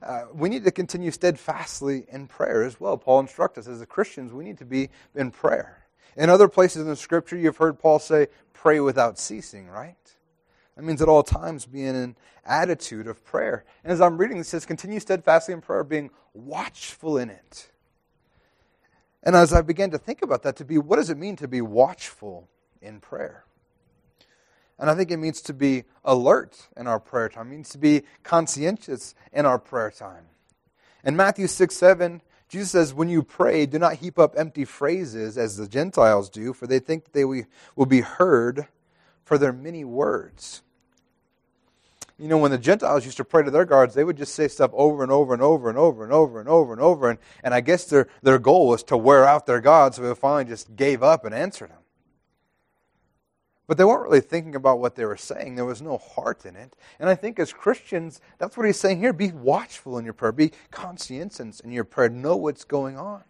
[0.02, 2.96] Uh, we need to continue steadfastly in prayer as well.
[2.98, 5.84] Paul instructs us as Christians, we need to be in prayer.
[6.16, 9.96] In other places in the scripture, you've heard Paul say, pray without ceasing, right?
[10.74, 13.64] That means at all times be in an attitude of prayer.
[13.82, 17.70] And as I'm reading, it says, continue steadfastly in prayer, being watchful in it.
[19.22, 21.48] And as I began to think about that, to be, what does it mean to
[21.48, 22.48] be watchful
[22.84, 23.44] in prayer.
[24.78, 27.48] And I think it means to be alert in our prayer time.
[27.48, 30.26] It means to be conscientious in our prayer time.
[31.04, 35.38] In Matthew 6 7, Jesus says, When you pray, do not heap up empty phrases
[35.38, 38.66] as the Gentiles do, for they think they will be heard
[39.24, 40.62] for their many words.
[42.18, 44.46] You know, when the Gentiles used to pray to their gods, they would just say
[44.46, 47.10] stuff over and over and over and over and over and over and over.
[47.10, 50.14] And, and I guess their, their goal was to wear out their gods, so they
[50.14, 51.83] finally just gave up and answered them.
[53.66, 55.54] But they weren't really thinking about what they were saying.
[55.54, 56.76] There was no heart in it.
[56.98, 59.14] And I think as Christians, that's what he's saying here.
[59.14, 60.32] Be watchful in your prayer.
[60.32, 62.10] Be conscientious in your prayer.
[62.10, 63.24] Know what's going on.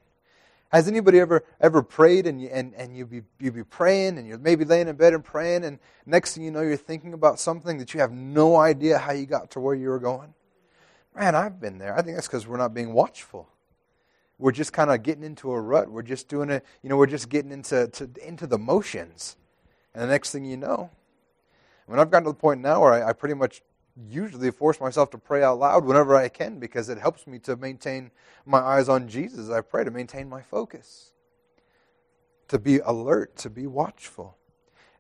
[0.71, 4.27] Has anybody ever ever prayed and you, and, and you be you be praying and
[4.27, 7.39] you're maybe laying in bed and praying and next thing you know you're thinking about
[7.39, 10.35] something that you have no idea how you got to where you were going?
[11.15, 11.97] Man, I've been there.
[11.97, 13.49] I think that's because we're not being watchful.
[14.37, 15.89] We're just kind of getting into a rut.
[15.89, 19.37] We're just doing it, you know, we're just getting into to, into the motions.
[19.95, 20.91] And the next thing you know,
[21.89, 23.63] mean, I've gotten to the point now where I, I pretty much
[24.09, 27.57] usually force myself to pray out loud whenever I can because it helps me to
[27.57, 28.11] maintain
[28.45, 29.51] my eyes on Jesus.
[29.51, 31.13] I pray to maintain my focus,
[32.49, 34.37] to be alert, to be watchful.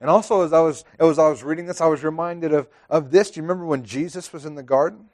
[0.00, 3.11] And also, as I was as I was reading this, I was reminded of, of
[3.11, 3.30] this.
[3.30, 5.09] Do you remember when Jesus was in the garden?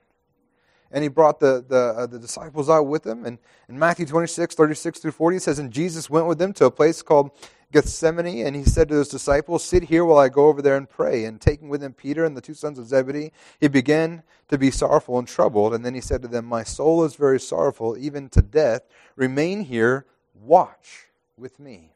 [0.90, 3.24] And he brought the, the, uh, the disciples out with him.
[3.24, 6.66] And in Matthew 26, 36 through 40, it says, And Jesus went with them to
[6.66, 7.30] a place called
[7.72, 10.88] Gethsemane, and he said to his disciples, Sit here while I go over there and
[10.88, 11.24] pray.
[11.24, 14.72] And taking with him Peter and the two sons of Zebedee, he began to be
[14.72, 15.74] sorrowful and troubled.
[15.74, 18.82] And then he said to them, My soul is very sorrowful, even to death.
[19.14, 21.92] Remain here, watch with me.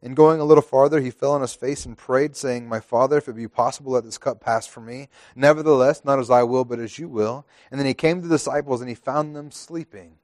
[0.00, 3.18] And going a little farther, he fell on his face and prayed, saying, My father,
[3.18, 5.08] if it be possible, let this cup pass from me.
[5.34, 7.46] Nevertheless, not as I will, but as you will.
[7.70, 10.18] And then he came to the disciples, and he found them sleeping.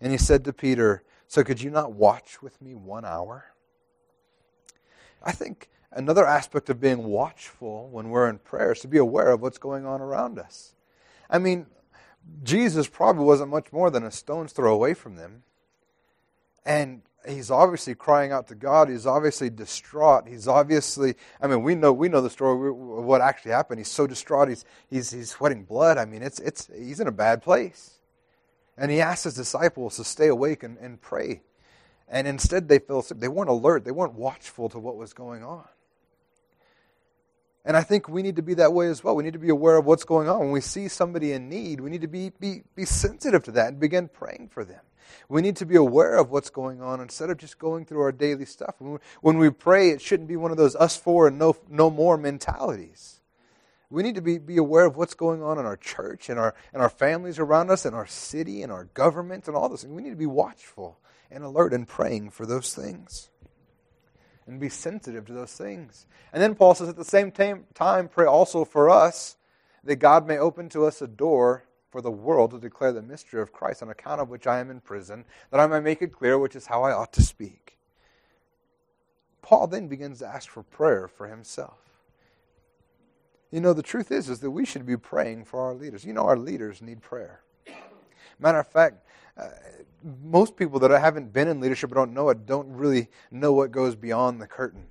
[0.00, 3.52] And he said to Peter, So could you not watch with me one hour?
[5.22, 9.30] I think another aspect of being watchful when we're in prayer is to be aware
[9.30, 10.74] of what's going on around us.
[11.28, 11.66] I mean,
[12.42, 15.42] Jesus probably wasn't much more than a stone's throw away from them.
[16.64, 18.88] And he's obviously crying out to God.
[18.88, 20.28] He's obviously distraught.
[20.28, 23.80] He's obviously, I mean, we know we know the story what actually happened.
[23.80, 24.48] He's so distraught.
[24.48, 25.98] He's he's he's sweating blood.
[25.98, 27.98] I mean, it's it's he's in a bad place.
[28.76, 31.42] And he asks his disciples to stay awake and, and pray.
[32.08, 33.18] And instead, they fell sick.
[33.18, 33.84] They weren't alert.
[33.84, 35.64] They weren't watchful to what was going on.
[37.64, 39.14] And I think we need to be that way as well.
[39.14, 40.38] We need to be aware of what's going on.
[40.38, 43.68] When we see somebody in need, we need to be, be, be sensitive to that
[43.68, 44.80] and begin praying for them.
[45.28, 48.12] We need to be aware of what's going on instead of just going through our
[48.12, 48.76] daily stuff.
[49.20, 52.16] When we, pray, it shouldn't be one of those us four and no, no more
[52.16, 53.20] mentalities.
[53.90, 56.54] We need to be, be aware of what's going on in our church and our,
[56.72, 59.84] and our families around us and our city and our government and all this.
[59.84, 60.98] We need to be watchful
[61.30, 63.30] and alert and praying for those things
[64.46, 66.06] and be sensitive to those things.
[66.32, 69.36] And then Paul says, at the same time, pray also for us
[69.84, 73.40] that God may open to us a door for the world to declare the mystery
[73.40, 76.12] of Christ, on account of which I am in prison, that I may make it
[76.12, 77.76] clear which is how I ought to speak.
[79.42, 81.78] Paul then begins to ask for prayer for himself.
[83.50, 86.04] You know, the truth is, is that we should be praying for our leaders.
[86.04, 87.40] You know, our leaders need prayer.
[88.38, 89.06] Matter of fact,
[89.38, 89.48] uh,
[90.22, 93.72] most people that haven't been in leadership or don't know it don't really know what
[93.72, 94.84] goes beyond the curtain.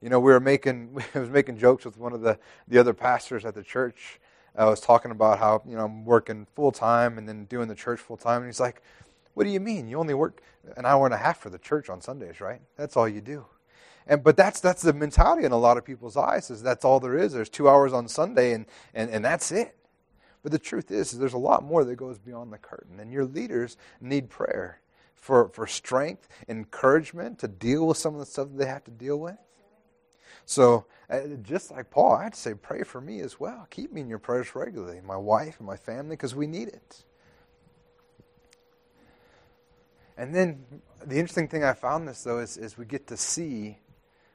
[0.00, 2.92] You know, we were making, I was making jokes with one of the, the other
[2.92, 4.20] pastors at the church.
[4.56, 7.74] I was talking about how, you know, I'm working full time and then doing the
[7.74, 8.42] church full time.
[8.42, 8.82] And he's like,
[9.34, 9.88] What do you mean?
[9.88, 10.42] You only work
[10.76, 12.60] an hour and a half for the church on Sundays, right?
[12.76, 13.46] That's all you do.
[14.06, 17.00] And but that's that's the mentality in a lot of people's eyes is that's all
[17.00, 17.32] there is.
[17.32, 19.76] There's two hours on Sunday and, and, and that's it.
[20.42, 22.98] But the truth is, is there's a lot more that goes beyond the curtain.
[22.98, 24.80] And your leaders need prayer
[25.14, 28.90] for, for strength, encouragement to deal with some of the stuff that they have to
[28.90, 29.36] deal with.
[30.44, 33.66] So, uh, just like Paul, I'd say, pray for me as well.
[33.70, 37.04] Keep me in your prayers regularly, my wife and my family, because we need it.
[40.16, 40.64] And then
[41.04, 43.78] the interesting thing I found this, though, is, is we get to see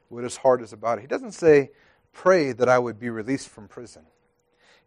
[0.10, 1.00] what his heart is about.
[1.00, 1.72] He doesn't say,
[2.13, 4.04] pray that I would be released from prison.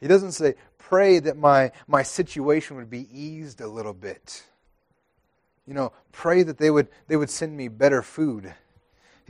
[0.01, 4.45] He doesn't say, pray that my, my situation would be eased a little bit.
[5.67, 8.55] You know, pray that they would, they would send me better food.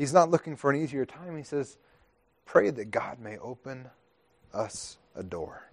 [0.00, 1.36] He's not looking for an easier time.
[1.36, 1.76] He says,
[2.46, 3.90] pray that God may open
[4.54, 5.70] us a door.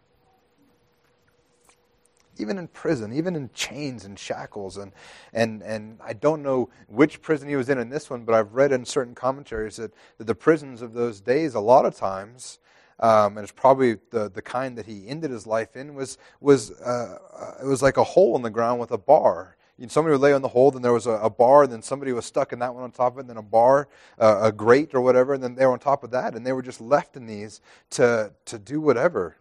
[2.38, 4.92] Even in prison, even in chains and shackles, and,
[5.32, 8.54] and, and I don't know which prison he was in in this one, but I've
[8.54, 12.60] read in certain commentaries that, that the prisons of those days, a lot of times,
[13.00, 16.72] um, and it's probably the, the kind that he ended his life in, was, was
[16.82, 19.56] uh, uh, it was like a hole in the ground with a bar.
[19.88, 22.12] Somebody would lay on the hole, then there was a, a, bar, and then somebody
[22.12, 23.88] was stuck in that one on top of it, and then a bar,
[24.20, 26.52] uh, a grate or whatever, and then they were on top of that, and they
[26.52, 27.62] were just left in these
[27.92, 29.38] to, to do whatever.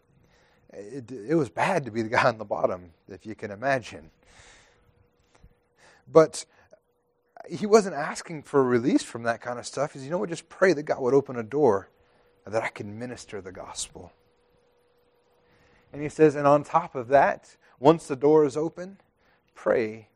[0.72, 4.10] It, it was bad to be the guy on the bottom, if you can imagine.
[6.12, 6.44] But
[7.48, 9.92] he wasn't asking for release from that kind of stuff.
[9.92, 11.88] He said, you know what, just pray that God would open a door
[12.46, 14.12] that I can minister the gospel.
[15.92, 18.98] And he says, and on top of that, once the door is open,
[19.54, 20.08] pray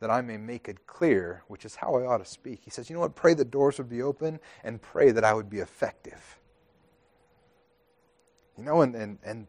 [0.00, 2.60] that I may make it clear, which is how I ought to speak.
[2.62, 3.16] He says, you know what?
[3.16, 6.38] Pray the doors would be open and pray that I would be effective.
[8.56, 9.46] You know, and, and, and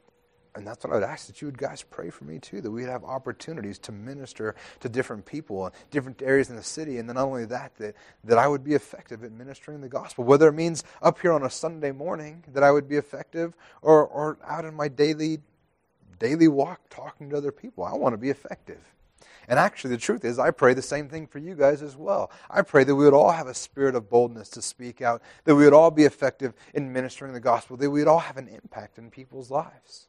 [0.56, 2.72] and that's what I would ask that you would guys pray for me too, that
[2.72, 7.16] we'd have opportunities to minister to different people, different areas in the city, and then
[7.16, 10.26] not only that, that, that I would be effective at ministering the gospel.
[10.26, 14.06] Whether it means up here on a Sunday morning that I would be effective, or,
[14.08, 15.40] or out in my daily
[16.20, 17.86] daily walk talking to other people.
[17.86, 18.82] I want to be effective.
[19.50, 22.32] And actually, the truth is, I pray the same thing for you guys as well.
[22.52, 25.56] I pray that we would all have a spirit of boldness to speak out, that
[25.56, 28.48] we would all be effective in ministering the gospel, that we would all have an
[28.48, 30.08] impact in people's lives.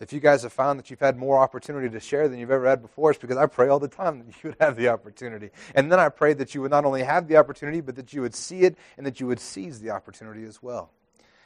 [0.00, 2.66] If you guys have found that you've had more opportunity to share than you've ever
[2.66, 5.50] had before, it's because I pray all the time that you would have the opportunity.
[5.74, 8.22] And then I pray that you would not only have the opportunity, but that you
[8.22, 10.92] would see it and that you would seize the opportunity as well.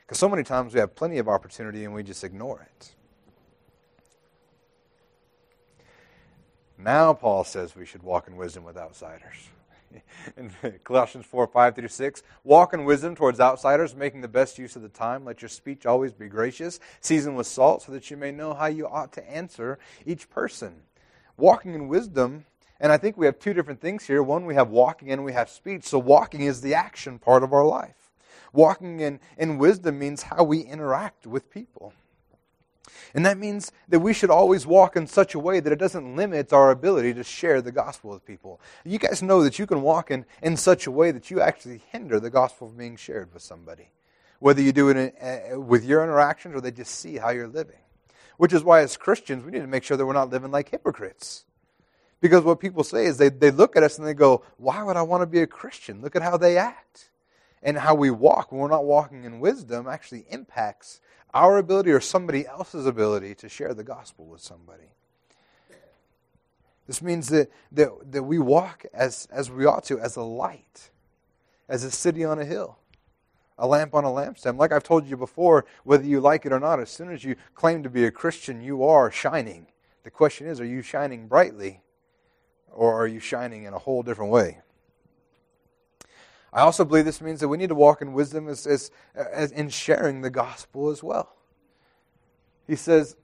[0.03, 2.95] Because so many times we have plenty of opportunity and we just ignore it.
[6.83, 9.51] Now, Paul says we should walk in wisdom with outsiders.
[10.37, 10.51] in
[10.85, 12.23] Colossians 4 5 through 6.
[12.45, 15.25] Walk in wisdom towards outsiders, making the best use of the time.
[15.25, 18.67] Let your speech always be gracious, seasoned with salt, so that you may know how
[18.67, 20.83] you ought to answer each person.
[21.37, 22.47] Walking in wisdom,
[22.81, 24.23] and I think we have two different things here.
[24.23, 25.85] One, we have walking and we have speech.
[25.85, 28.11] So, walking is the action part of our life.
[28.53, 31.93] Walking in, in wisdom means how we interact with people.
[33.15, 36.17] And that means that we should always walk in such a way that it doesn't
[36.17, 38.61] limit our ability to share the gospel with people.
[38.85, 41.83] You guys know that you can walk in, in such a way that you actually
[41.91, 43.91] hinder the gospel from being shared with somebody.
[44.41, 47.47] Whether you do it in, uh, with your interactions or they just see how you're
[47.47, 47.77] living.
[48.39, 50.71] Which is why, as Christians, we need to make sure that we're not living like
[50.71, 51.45] hypocrites.
[52.21, 54.97] Because what people say is they, they look at us and they go, Why would
[54.97, 56.01] I want to be a Christian?
[56.01, 57.11] Look at how they act.
[57.63, 61.01] And how we walk when we're not walking in wisdom actually impacts
[61.35, 64.91] our ability or somebody else's ability to share the gospel with somebody.
[66.87, 70.91] This means that, that, that we walk as, as we ought to, as a light,
[71.69, 72.79] as a city on a hill,
[73.57, 74.59] a lamp on a lampstand.
[74.59, 77.37] Like I've told you before, whether you like it or not, as soon as you
[77.55, 79.69] claim to be a Christian, you are shining.
[80.03, 81.81] The question is, are you shining brightly
[82.71, 84.59] or are you shining in a whole different way?
[86.53, 89.53] I also believe this means that we need to walk in wisdom as, as, as
[89.53, 91.35] in sharing the gospel as well.
[92.67, 93.17] He says,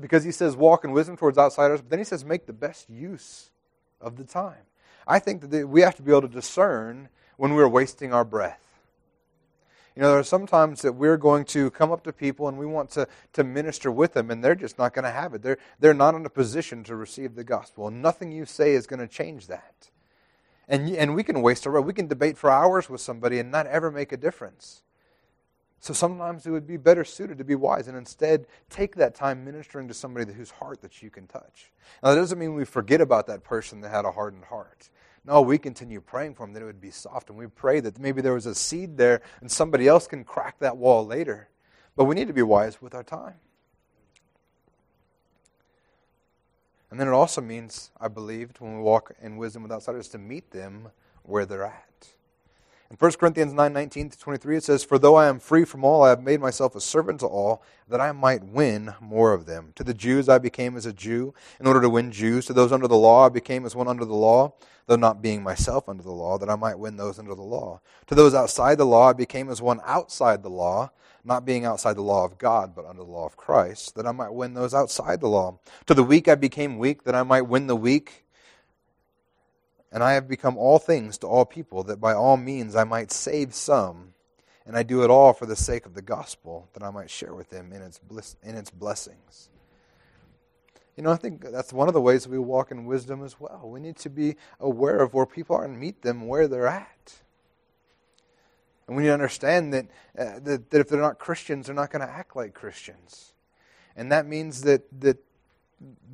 [0.00, 2.88] because he says walk in wisdom towards outsiders, but then he says make the best
[2.88, 3.50] use
[4.00, 4.64] of the time.
[5.06, 8.60] I think that we have to be able to discern when we're wasting our breath.
[9.94, 12.56] You know, there are some times that we're going to come up to people and
[12.56, 15.42] we want to, to minister with them, and they're just not going to have it.
[15.42, 17.88] They're, they're not in a position to receive the gospel.
[17.88, 19.90] And nothing you say is going to change that.
[20.68, 21.84] And, and we can waste our breath.
[21.84, 24.82] We can debate for hours with somebody and not ever make a difference.
[25.80, 29.44] So sometimes it would be better suited to be wise and instead take that time
[29.44, 31.72] ministering to somebody whose heart that you can touch.
[32.02, 34.90] Now, that doesn't mean we forget about that person that had a hardened heart.
[35.24, 37.98] No, we continue praying for them that it would be soft, and we pray that
[37.98, 41.48] maybe there was a seed there and somebody else can crack that wall later.
[41.96, 43.34] But we need to be wise with our time.
[46.92, 50.18] And then it also means, I believed, when we walk in wisdom with outsiders, to
[50.18, 50.90] meet them
[51.22, 51.88] where they're at.
[52.92, 55.82] In 1 Corinthians 9 19 to 23, it says, For though I am free from
[55.82, 59.46] all, I have made myself a servant to all, that I might win more of
[59.46, 59.72] them.
[59.76, 62.44] To the Jews I became as a Jew, in order to win Jews.
[62.46, 64.52] To those under the law I became as one under the law,
[64.88, 67.80] though not being myself under the law, that I might win those under the law.
[68.08, 70.90] To those outside the law I became as one outside the law
[71.24, 74.12] not being outside the law of God, but under the law of Christ, that I
[74.12, 75.58] might win those outside the law.
[75.86, 78.21] To the weak I became weak, that I might win the weak.
[79.92, 83.12] And I have become all things to all people, that by all means I might
[83.12, 84.14] save some.
[84.64, 87.34] And I do it all for the sake of the gospel, that I might share
[87.34, 89.50] with them in its, bliss, in its blessings.
[90.96, 93.62] You know, I think that's one of the ways we walk in wisdom as well.
[93.64, 97.20] We need to be aware of where people are and meet them where they're at.
[98.86, 99.86] And we need to understand that,
[100.18, 103.32] uh, that, that if they're not Christians, they're not going to act like Christians.
[103.96, 105.18] And that means that, that,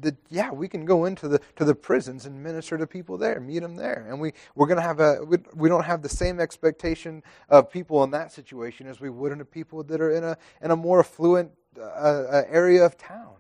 [0.00, 3.40] that yeah, we can go into the, to the prisons and minister to people there,
[3.40, 4.06] meet them there.
[4.08, 7.70] And we, we're going to have a, we, we don't have the same expectation of
[7.70, 10.70] people in that situation as we would in the people that are in a, in
[10.70, 13.34] a more affluent uh, uh, area of town.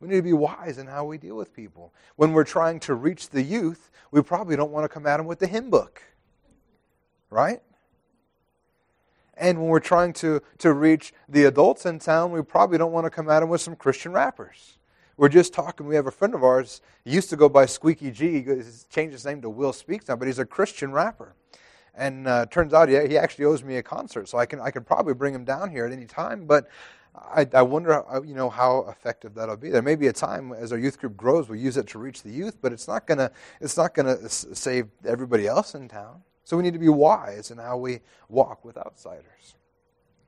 [0.00, 1.92] We need to be wise in how we deal with people.
[2.16, 5.26] When we're trying to reach the youth, we probably don't want to come at them
[5.26, 6.02] with the hymn book.
[7.30, 7.60] Right?
[9.36, 13.06] And when we're trying to, to reach the adults in town, we probably don't want
[13.06, 14.77] to come at them with some Christian rappers.
[15.18, 15.88] We're just talking.
[15.88, 16.80] We have a friend of ours.
[17.04, 18.40] He used to go by Squeaky G.
[18.40, 21.34] He's changed his name to Will Speaks now, but he's a Christian rapper.
[21.92, 24.70] And uh, turns out he, he actually owes me a concert, so I can I
[24.70, 26.46] can probably bring him down here at any time.
[26.46, 26.68] But
[27.16, 29.70] I, I wonder, how, you know, how effective that'll be.
[29.70, 32.22] There may be a time as our youth group grows, we use it to reach
[32.22, 36.22] the youth, but it's not gonna it's not gonna save everybody else in town.
[36.44, 39.56] So we need to be wise in how we walk with outsiders.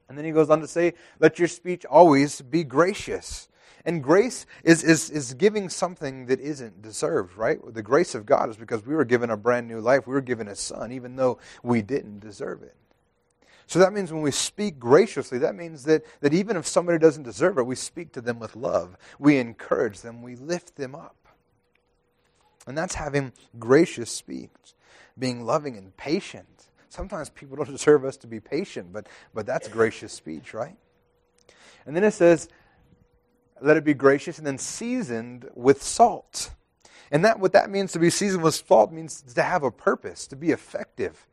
[0.08, 3.48] And then he goes on to say, let your speech always be gracious.
[3.84, 7.58] And grace is, is, is giving something that isn't deserved, right?
[7.72, 10.06] The grace of God is because we were given a brand new life.
[10.06, 12.76] We were given a son, even though we didn't deserve it.
[13.66, 17.22] So that means when we speak graciously, that means that, that even if somebody doesn't
[17.22, 18.96] deserve it, we speak to them with love.
[19.18, 20.22] We encourage them.
[20.22, 21.16] We lift them up.
[22.66, 24.50] And that's having gracious speech
[25.18, 26.46] being loving and patient.
[26.88, 30.76] Sometimes people don't deserve us to be patient, but, but that's gracious speech, right?
[31.86, 32.48] And then it says,
[33.62, 36.52] let it be gracious and then seasoned with salt.
[37.10, 40.26] And that what that means to be seasoned with salt means to have a purpose,
[40.28, 41.26] to be effective.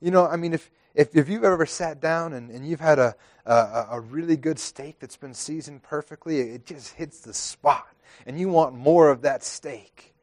[0.00, 2.98] You know, I mean, if if, if you've ever sat down and, and you've had
[2.98, 7.86] a, a, a really good steak that's been seasoned perfectly, it just hits the spot.
[8.26, 10.14] And you want more of that steak.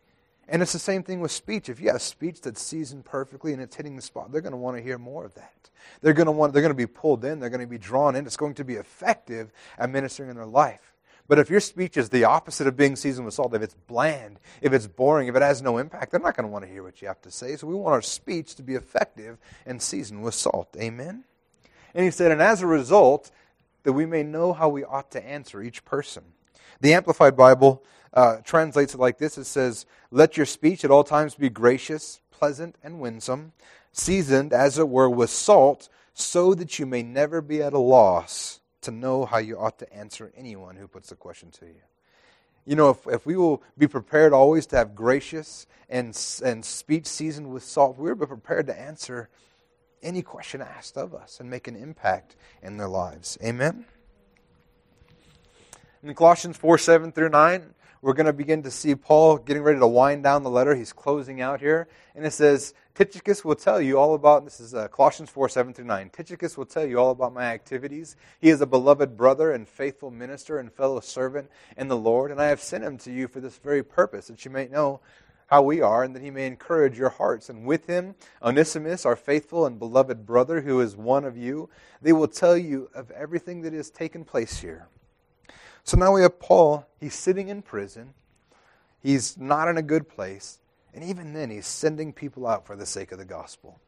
[0.49, 1.69] And it's the same thing with speech.
[1.69, 4.57] If you have speech that's seasoned perfectly and it's hitting the spot, they're going to
[4.57, 5.69] want to hear more of that.
[6.01, 8.15] They're going to want they're going to be pulled in, they're going to be drawn
[8.15, 8.25] in.
[8.25, 10.92] It's going to be effective at ministering in their life.
[11.27, 14.39] But if your speech is the opposite of being seasoned with salt, if it's bland,
[14.61, 16.83] if it's boring, if it has no impact, they're not going to want to hear
[16.83, 17.55] what you have to say.
[17.55, 20.75] So we want our speech to be effective and seasoned with salt.
[20.77, 21.23] Amen.
[21.95, 23.31] And he said, and as a result,
[23.83, 26.23] that we may know how we ought to answer each person.
[26.81, 31.03] The Amplified Bible uh, translates it like this it says, Let your speech at all
[31.03, 33.53] times be gracious, pleasant, and winsome,
[33.91, 38.59] seasoned, as it were, with salt, so that you may never be at a loss
[38.83, 41.81] to know how you ought to answer anyone who puts a question to you.
[42.65, 47.05] You know, if, if we will be prepared always to have gracious and, and speech
[47.05, 49.29] seasoned with salt, we'll be prepared to answer
[50.01, 53.37] any question asked of us and make an impact in their lives.
[53.43, 53.85] Amen?
[56.03, 57.73] In Colossians 4 7 through 9,
[58.03, 60.75] we're going to begin to see Paul getting ready to wind down the letter.
[60.75, 61.87] He's closing out here.
[62.15, 65.73] And it says, Tychicus will tell you all about, this is uh, Colossians 4 7
[65.73, 66.09] through 9.
[66.09, 68.17] Tychicus will tell you all about my activities.
[68.41, 72.29] He is a beloved brother and faithful minister and fellow servant in the Lord.
[72.29, 74.99] And I have sent him to you for this very purpose, that you may know
[75.47, 77.47] how we are, and that he may encourage your hearts.
[77.47, 81.69] And with him, Onesimus, our faithful and beloved brother, who is one of you,
[82.01, 84.89] they will tell you of everything that has taken place here.
[85.83, 86.87] So now we have Paul.
[86.99, 88.13] He's sitting in prison.
[89.01, 90.59] He's not in a good place.
[90.93, 93.79] And even then, he's sending people out for the sake of the gospel.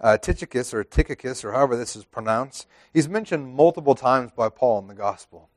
[0.00, 4.80] Uh, Tychicus, or Tychicus, or however this is pronounced, he's mentioned multiple times by Paul
[4.80, 5.48] in the gospel.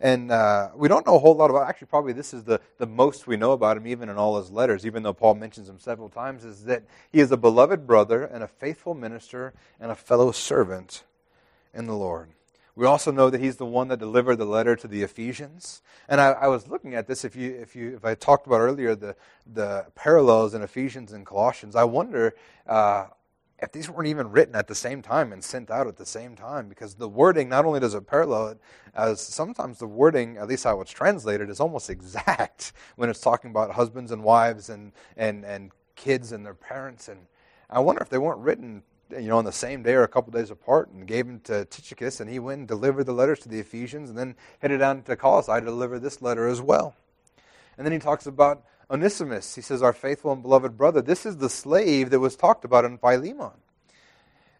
[0.00, 2.86] And uh, we don't know a whole lot about, actually, probably this is the, the
[2.86, 5.78] most we know about him, even in all his letters, even though Paul mentions him
[5.78, 9.96] several times, is that he is a beloved brother and a faithful minister and a
[9.96, 11.04] fellow servant
[11.72, 12.28] in the Lord.
[12.78, 15.82] We also know that he's the one that delivered the letter to the Ephesians.
[16.08, 17.24] And I, I, was looking at this.
[17.24, 19.16] If you, if you, if I talked about earlier the
[19.52, 22.36] the parallels in Ephesians and Colossians, I wonder
[22.68, 23.06] uh,
[23.58, 26.36] if these weren't even written at the same time and sent out at the same
[26.36, 28.60] time, because the wording not only does it parallel it,
[28.94, 33.50] as sometimes the wording, at least how it's translated, is almost exact when it's talking
[33.50, 37.08] about husbands and wives and and and kids and their parents.
[37.08, 37.26] And
[37.68, 40.32] I wonder if they weren't written you know, on the same day or a couple
[40.32, 43.48] days apart and gave him to Tychicus, and he went and delivered the letters to
[43.48, 46.94] the Ephesians, and then headed down to Colossae to deliver this letter as well.
[47.76, 49.54] And then he talks about Onesimus.
[49.54, 51.00] He says, Our faithful and beloved brother.
[51.00, 53.52] This is the slave that was talked about in Philemon.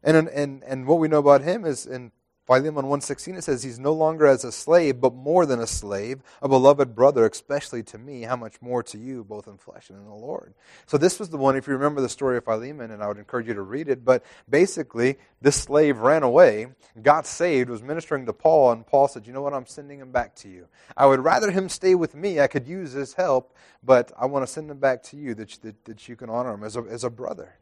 [0.03, 2.12] And, and, and what we know about him is in
[2.49, 6.22] Philemon 1.16, it says, He's no longer as a slave, but more than a slave,
[6.40, 9.99] a beloved brother, especially to me, how much more to you, both in flesh and
[9.99, 10.55] in the Lord.
[10.86, 13.18] So this was the one, if you remember the story of Philemon, and I would
[13.18, 16.68] encourage you to read it, but basically, this slave ran away,
[17.03, 20.11] got saved, was ministering to Paul, and Paul said, you know what, I'm sending him
[20.11, 20.68] back to you.
[20.96, 22.40] I would rather him stay with me.
[22.40, 25.51] I could use his help, but I want to send him back to you that,
[25.61, 27.57] that, that you can honor him as a, as a brother.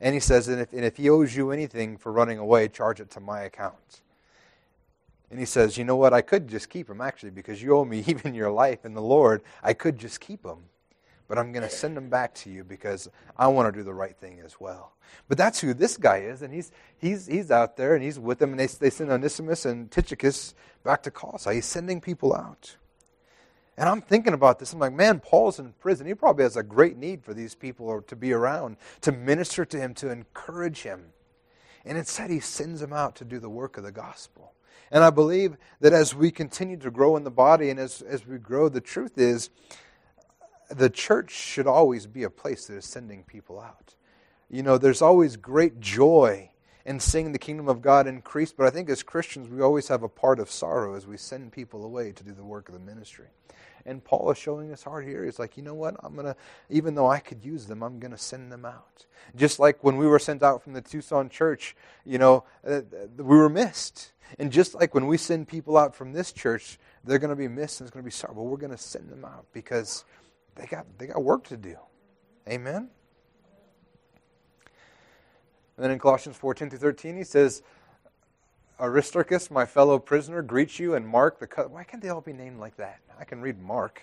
[0.00, 2.98] And he says, and if, and if he owes you anything for running away, charge
[2.98, 4.00] it to my account.
[5.32, 6.12] And he says, You know what?
[6.12, 9.02] I could just keep them, actually, because you owe me even your life in the
[9.02, 9.42] Lord.
[9.62, 10.64] I could just keep them.
[11.26, 13.08] But I'm going to send them back to you because
[13.38, 14.92] I want to do the right thing as well.
[15.28, 16.42] But that's who this guy is.
[16.42, 18.50] And he's, he's, he's out there and he's with them.
[18.50, 20.54] And they, they send Onesimus and Tychicus
[20.84, 21.54] back to Colossae.
[21.54, 22.76] He's sending people out.
[23.78, 24.74] And I'm thinking about this.
[24.74, 26.06] I'm like, man, Paul's in prison.
[26.06, 29.78] He probably has a great need for these people to be around, to minister to
[29.78, 31.06] him, to encourage him.
[31.86, 34.52] And instead, he sends them out to do the work of the gospel.
[34.92, 38.26] And I believe that as we continue to grow in the body and as, as
[38.26, 39.48] we grow, the truth is
[40.70, 43.94] the church should always be a place that is sending people out.
[44.50, 46.50] You know, there's always great joy
[46.84, 50.02] in seeing the kingdom of God increase, but I think as Christians, we always have
[50.02, 52.80] a part of sorrow as we send people away to do the work of the
[52.80, 53.28] ministry.
[53.84, 55.24] And Paul is showing us hard here.
[55.24, 55.96] He's like, you know what?
[56.02, 56.36] I'm going to,
[56.70, 59.06] even though I could use them, I'm going to send them out.
[59.34, 62.82] Just like when we were sent out from the Tucson church, you know, uh,
[63.16, 64.12] we were missed.
[64.38, 67.48] And just like when we send people out from this church, they're going to be
[67.48, 68.34] missed and it's going to be sorry.
[68.34, 70.04] But we're going to send them out because
[70.54, 71.76] they got, they got work to do.
[72.48, 72.88] Amen?
[75.76, 77.62] And then in Colossians 14 through 13, he says,
[78.80, 82.58] Aristarchus, my fellow prisoner, greets you, and Mark, the why can't they all be named
[82.58, 83.00] like that?
[83.18, 84.02] I can read Mark.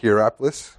[0.00, 0.76] Hierapolis.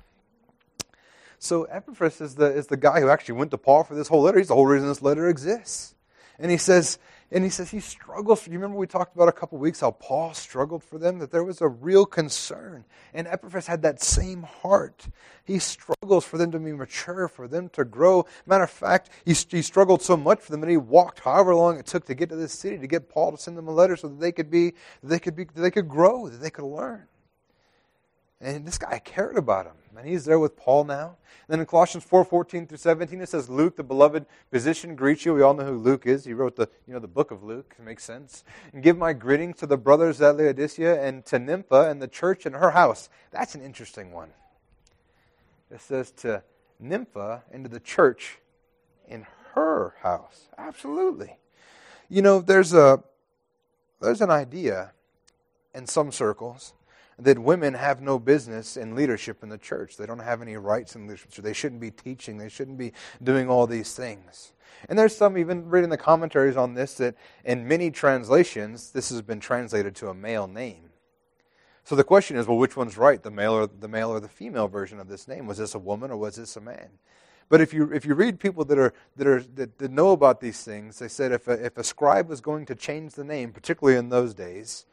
[1.40, 4.22] So Epaphras is the, is the guy who actually went to Paul for this whole
[4.22, 4.38] letter.
[4.38, 5.96] He's the whole reason this letter exists.
[6.38, 7.00] And he says,
[7.32, 8.46] And he says he struggles.
[8.48, 11.44] You remember we talked about a couple weeks how Paul struggled for them, that there
[11.44, 12.86] was a real concern.
[13.14, 15.08] And Epaphras had that same heart.
[15.44, 18.26] He struggles for them to be mature, for them to grow.
[18.46, 21.80] Matter of fact, he, he struggled so much for them that he walked however long
[21.80, 23.96] it took to get to this city to get Paul to send them a letter
[23.96, 27.08] so that they could be, they could be, they could grow, that they could learn.
[28.42, 29.74] And this guy cared about him.
[29.96, 31.18] And he's there with Paul now.
[31.48, 35.34] Then in Colossians 4 14 through 17, it says, Luke, the beloved physician, greets you.
[35.34, 36.26] We all know who Luke is.
[36.26, 37.76] He wrote the, you know, the book of Luke.
[37.78, 38.44] It makes sense.
[38.74, 42.46] And give my greetings to the brothers at Laodicea and to Nympha and the church
[42.46, 43.10] in her house.
[43.32, 44.30] That's an interesting one.
[45.70, 46.42] It says to
[46.80, 48.40] Nympha and to the church
[49.08, 50.48] in her house.
[50.58, 51.38] Absolutely.
[52.10, 53.04] You know, there's a
[54.02, 54.94] there's an idea
[55.76, 56.74] in some circles
[57.22, 59.98] that women have no business in leadership in the church.
[59.98, 61.32] They don't have any rights in leadership.
[61.32, 62.38] They shouldn't be teaching.
[62.38, 62.94] They shouldn't be
[63.24, 64.54] doing all these things.
[64.90, 67.16] And there's some even reading the commentaries on this that
[67.46, 70.90] in many translations this has been translated to a male name.
[71.84, 74.30] So the question is, well, which one's right, the male or the male or the
[74.30, 75.48] female version of this name?
[75.48, 76.90] Was this a woman or was this a man?
[77.50, 80.40] But if you if you read people that are that are that, that know about
[80.40, 83.52] these things, they said if a, if a scribe was going to change the name,
[83.52, 84.86] particularly in those days,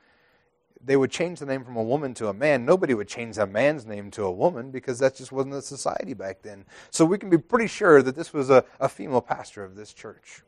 [0.84, 2.64] they would change the name from a woman to a man.
[2.64, 6.14] Nobody would change a man's name to a woman because that just wasn't the society
[6.14, 6.64] back then.
[6.90, 9.92] So we can be pretty sure that this was a, a female pastor of this
[9.92, 10.42] church.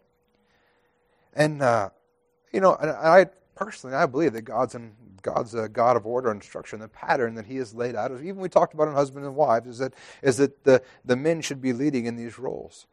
[1.35, 1.91] And, uh,
[2.53, 6.43] you know, I personally, I believe that God's, in, God's a God of order and
[6.43, 9.27] structure, and the pattern that He has laid out, even we talked about in husbands
[9.27, 12.87] and wives, is that, is that the, the men should be leading in these roles.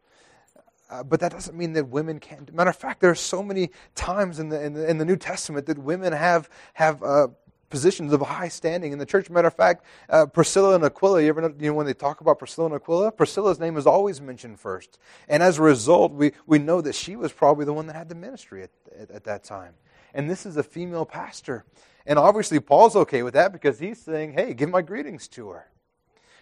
[0.90, 2.52] Uh, but that doesn't mean that women can't.
[2.54, 5.16] Matter of fact, there are so many times in the, in the, in the New
[5.16, 7.28] Testament that women have, have uh,
[7.68, 9.28] positions of high standing in the church.
[9.28, 12.20] Matter of fact, uh, Priscilla and Aquila, you ever know, you know when they talk
[12.20, 13.12] about Priscilla and Aquila?
[13.12, 14.98] Priscilla's name is always mentioned first.
[15.28, 18.08] And as a result, we, we know that she was probably the one that had
[18.08, 19.74] the ministry at, at, at that time.
[20.14, 21.64] And this is a female pastor.
[22.06, 25.68] And obviously, Paul's okay with that because he's saying, hey, give my greetings to her.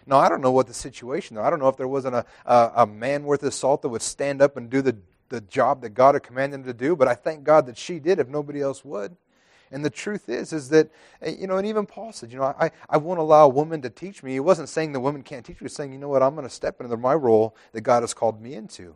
[0.07, 1.43] Now, I don't know what the situation, though.
[1.43, 4.01] I don't know if there wasn't a, a, a man worth his salt that would
[4.01, 4.95] stand up and do the,
[5.27, 7.99] the job that God had commanded him to do, but I thank God that she
[7.99, 9.17] did if nobody else would.
[9.69, 10.89] And the truth is, is that,
[11.21, 13.81] eh, you know, and even Paul said, you know, I, I won't allow a woman
[13.81, 14.31] to teach me.
[14.31, 15.59] He wasn't saying the woman can't teach me.
[15.59, 18.01] He was saying, you know what, I'm going to step into my role that God
[18.01, 18.95] has called me into.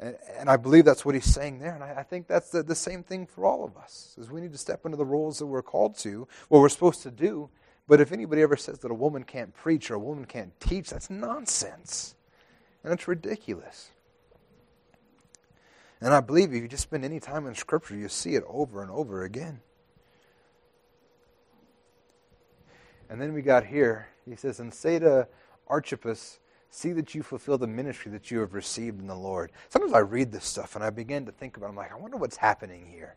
[0.00, 1.72] And, and I believe that's what he's saying there.
[1.72, 4.40] And I, I think that's the, the same thing for all of us, is we
[4.40, 7.48] need to step into the roles that we're called to, what we're supposed to do,
[7.86, 10.90] but if anybody ever says that a woman can't preach or a woman can't teach,
[10.90, 12.14] that's nonsense.
[12.82, 13.90] And it's ridiculous.
[16.00, 18.82] And I believe if you just spend any time in Scripture, you see it over
[18.82, 19.60] and over again.
[23.08, 25.28] And then we got here, he says, And say to
[25.66, 29.52] Archippus, see that you fulfill the ministry that you have received in the Lord.
[29.68, 31.70] Sometimes I read this stuff and I begin to think about it.
[31.70, 33.16] I'm like, I wonder what's happening here.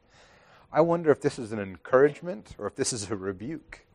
[0.72, 3.87] I wonder if this is an encouragement or if this is a rebuke.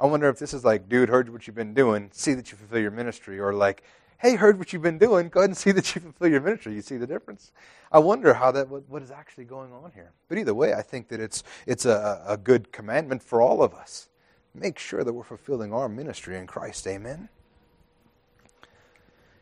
[0.00, 2.56] I wonder if this is like, dude, heard what you've been doing, see that you
[2.56, 3.82] fulfill your ministry, or like,
[4.18, 6.74] hey, heard what you've been doing, go ahead and see that you fulfill your ministry.
[6.74, 7.52] You see the difference?
[7.92, 10.12] I wonder how that, what, what is actually going on here.
[10.28, 13.74] But either way, I think that it's, it's a, a good commandment for all of
[13.74, 14.08] us.
[14.54, 16.86] Make sure that we're fulfilling our ministry in Christ.
[16.86, 17.28] Amen.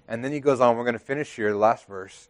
[0.09, 2.29] And then he goes on, we're going to finish here, the last verse.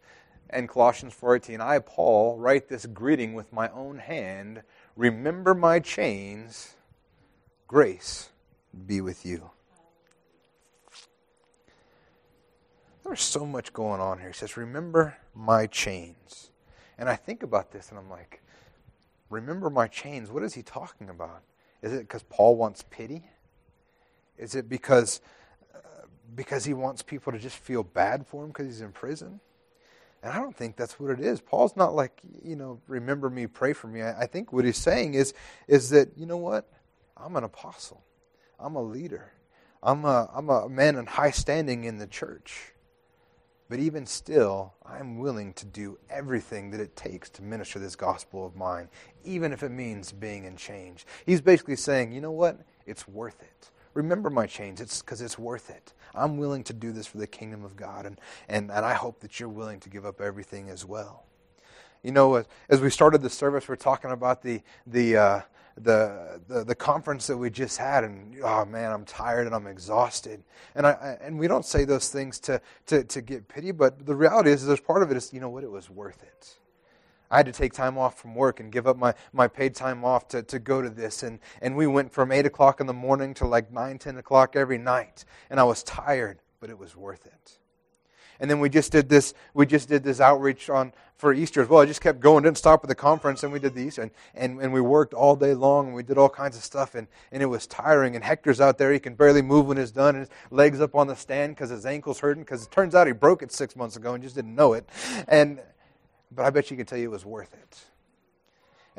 [0.51, 4.63] And Colossians 4:18, I Paul write this greeting with my own hand,
[4.95, 6.75] remember my chains
[7.69, 8.29] Grace
[8.87, 9.51] be with you.
[13.05, 14.29] There's so much going on here.
[14.29, 16.49] He says, Remember my chains.
[16.97, 18.41] And I think about this and I'm like,
[19.29, 20.31] Remember my chains.
[20.31, 21.43] What is he talking about?
[21.83, 23.29] Is it because Paul wants pity?
[24.39, 25.21] Is it because,
[25.75, 29.39] uh, because he wants people to just feel bad for him because he's in prison?
[30.23, 31.39] And I don't think that's what it is.
[31.39, 34.01] Paul's not like, you know, remember me, pray for me.
[34.01, 35.35] I, I think what he's saying is,
[35.67, 36.67] is that, you know what?
[37.23, 38.03] I'm an apostle.
[38.59, 39.31] I'm a leader.
[39.81, 42.73] I'm a, I'm a man in high standing in the church.
[43.69, 48.45] But even still, I'm willing to do everything that it takes to minister this gospel
[48.45, 48.89] of mine,
[49.23, 51.05] even if it means being in chains.
[51.25, 52.59] He's basically saying, you know what?
[52.87, 53.69] It's worth it.
[53.93, 54.81] Remember my chains.
[54.81, 55.93] It's because it's worth it.
[56.15, 59.19] I'm willing to do this for the kingdom of God, and, and, and I hope
[59.19, 61.25] that you're willing to give up everything as well.
[62.01, 65.41] You know, as we started the service, we're talking about the, the, uh,
[65.83, 69.67] the, the, the conference that we just had, and oh man, I'm tired and I'm
[69.67, 70.43] exhausted.
[70.75, 74.15] And I, and we don't say those things to, to, to get pity, but the
[74.15, 76.57] reality is, there's part of it is, you know what, it was worth it.
[77.31, 80.03] I had to take time off from work and give up my, my paid time
[80.03, 81.21] off to, to go to this.
[81.21, 84.55] And, and we went from 8 o'clock in the morning to like 9, 10 o'clock
[84.55, 85.25] every night.
[85.49, 87.59] And I was tired, but it was worth it.
[88.39, 89.33] And then we just did this.
[89.53, 91.81] We just did this outreach on for Easter as well.
[91.81, 94.11] I just kept going, didn't stop at the conference, and we did the Easter, and,
[94.33, 97.07] and, and we worked all day long, and we did all kinds of stuff, and,
[97.31, 98.15] and it was tiring.
[98.15, 100.95] And Hector's out there; he can barely move when it's done, and his legs up
[100.95, 102.43] on the stand because his ankle's hurting.
[102.43, 104.87] Because it turns out he broke it six months ago and just didn't know it.
[105.27, 105.61] And
[106.31, 107.83] but I bet you can tell you it was worth it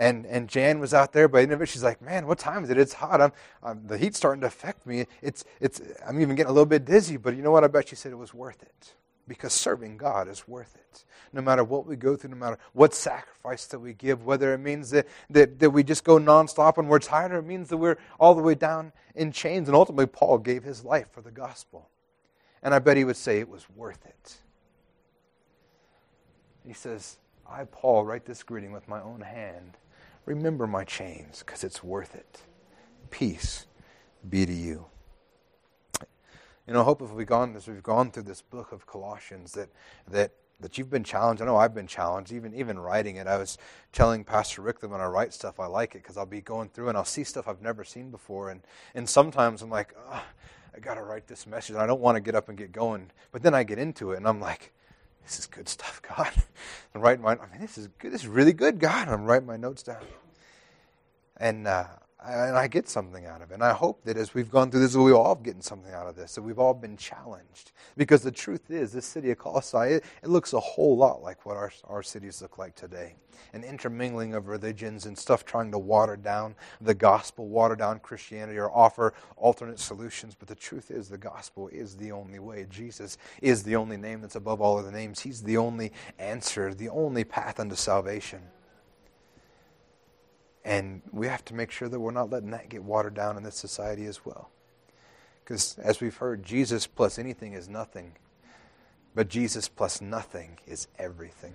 [0.00, 2.78] and and Jan was out there, but she's like, "Man, what time is it?
[2.78, 3.20] It's hot.
[3.20, 3.32] I'm,
[3.62, 5.06] I'm, the heat's starting to affect me.
[5.20, 7.64] It's it's I'm even getting a little bit dizzy." But you know what?
[7.64, 8.94] I bet she said it was worth it
[9.28, 11.04] because serving God is worth it.
[11.32, 14.58] No matter what we go through, no matter what sacrifice that we give, whether it
[14.58, 17.76] means that, that, that we just go nonstop and we're tired, or it means that
[17.76, 19.68] we're all the way down in chains.
[19.68, 21.88] And ultimately, Paul gave his life for the gospel.
[22.62, 24.36] And I bet he would say it was worth it.
[26.66, 27.18] He says,
[27.48, 29.76] I, Paul, write this greeting with my own hand
[30.26, 32.42] Remember my chains because it's worth it.
[33.10, 33.66] Peace
[34.28, 34.86] be to you.
[36.66, 39.70] You know, hope if we've gone as we've gone through this book of Colossians that
[40.08, 41.42] that that you've been challenged.
[41.42, 43.26] I know I've been challenged, even even writing it.
[43.26, 43.58] I was
[43.92, 46.68] telling Pastor Rick that when I write stuff, I like it because I'll be going
[46.68, 48.60] through and I'll see stuff I've never seen before, and
[48.94, 50.22] and sometimes I'm like, oh,
[50.74, 53.10] I got to write this message, I don't want to get up and get going,
[53.32, 54.72] but then I get into it, and I'm like,
[55.24, 56.30] this is good stuff, God.
[56.94, 58.12] I'm writing my, I mean, this is good.
[58.12, 59.08] This is really good, God.
[59.08, 60.04] I'm writing my notes down.
[61.36, 61.86] And, uh,
[62.26, 63.54] and I get something out of it.
[63.54, 66.16] And I hope that as we've gone through this, we've all gotten something out of
[66.16, 67.72] this, that we've all been challenged.
[67.96, 71.46] Because the truth is, this city of Colossae, it, it looks a whole lot like
[71.46, 73.14] what our, our cities look like today.
[73.54, 78.58] An intermingling of religions and stuff trying to water down the gospel, water down Christianity,
[78.58, 80.36] or offer alternate solutions.
[80.38, 82.66] But the truth is, the gospel is the only way.
[82.68, 85.20] Jesus is the only name that's above all other names.
[85.20, 88.40] He's the only answer, the only path unto salvation.
[90.64, 93.42] And we have to make sure that we're not letting that get watered down in
[93.42, 94.50] this society as well.
[95.42, 98.12] Because as we've heard, Jesus plus anything is nothing,
[99.14, 101.54] but Jesus plus nothing is everything.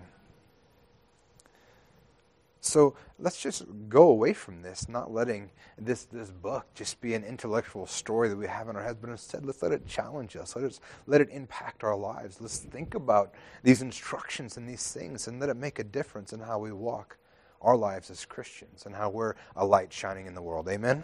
[2.66, 7.24] So let's just go away from this, not letting this, this book just be an
[7.24, 10.56] intellectual story that we have in our heads, but instead let's let it challenge us.
[10.56, 12.42] Let, us, let it impact our lives.
[12.42, 16.40] Let's think about these instructions and these things and let it make a difference in
[16.40, 17.18] how we walk
[17.66, 20.70] our lives as Christians and how we're a light shining in the world.
[20.70, 21.04] Amen?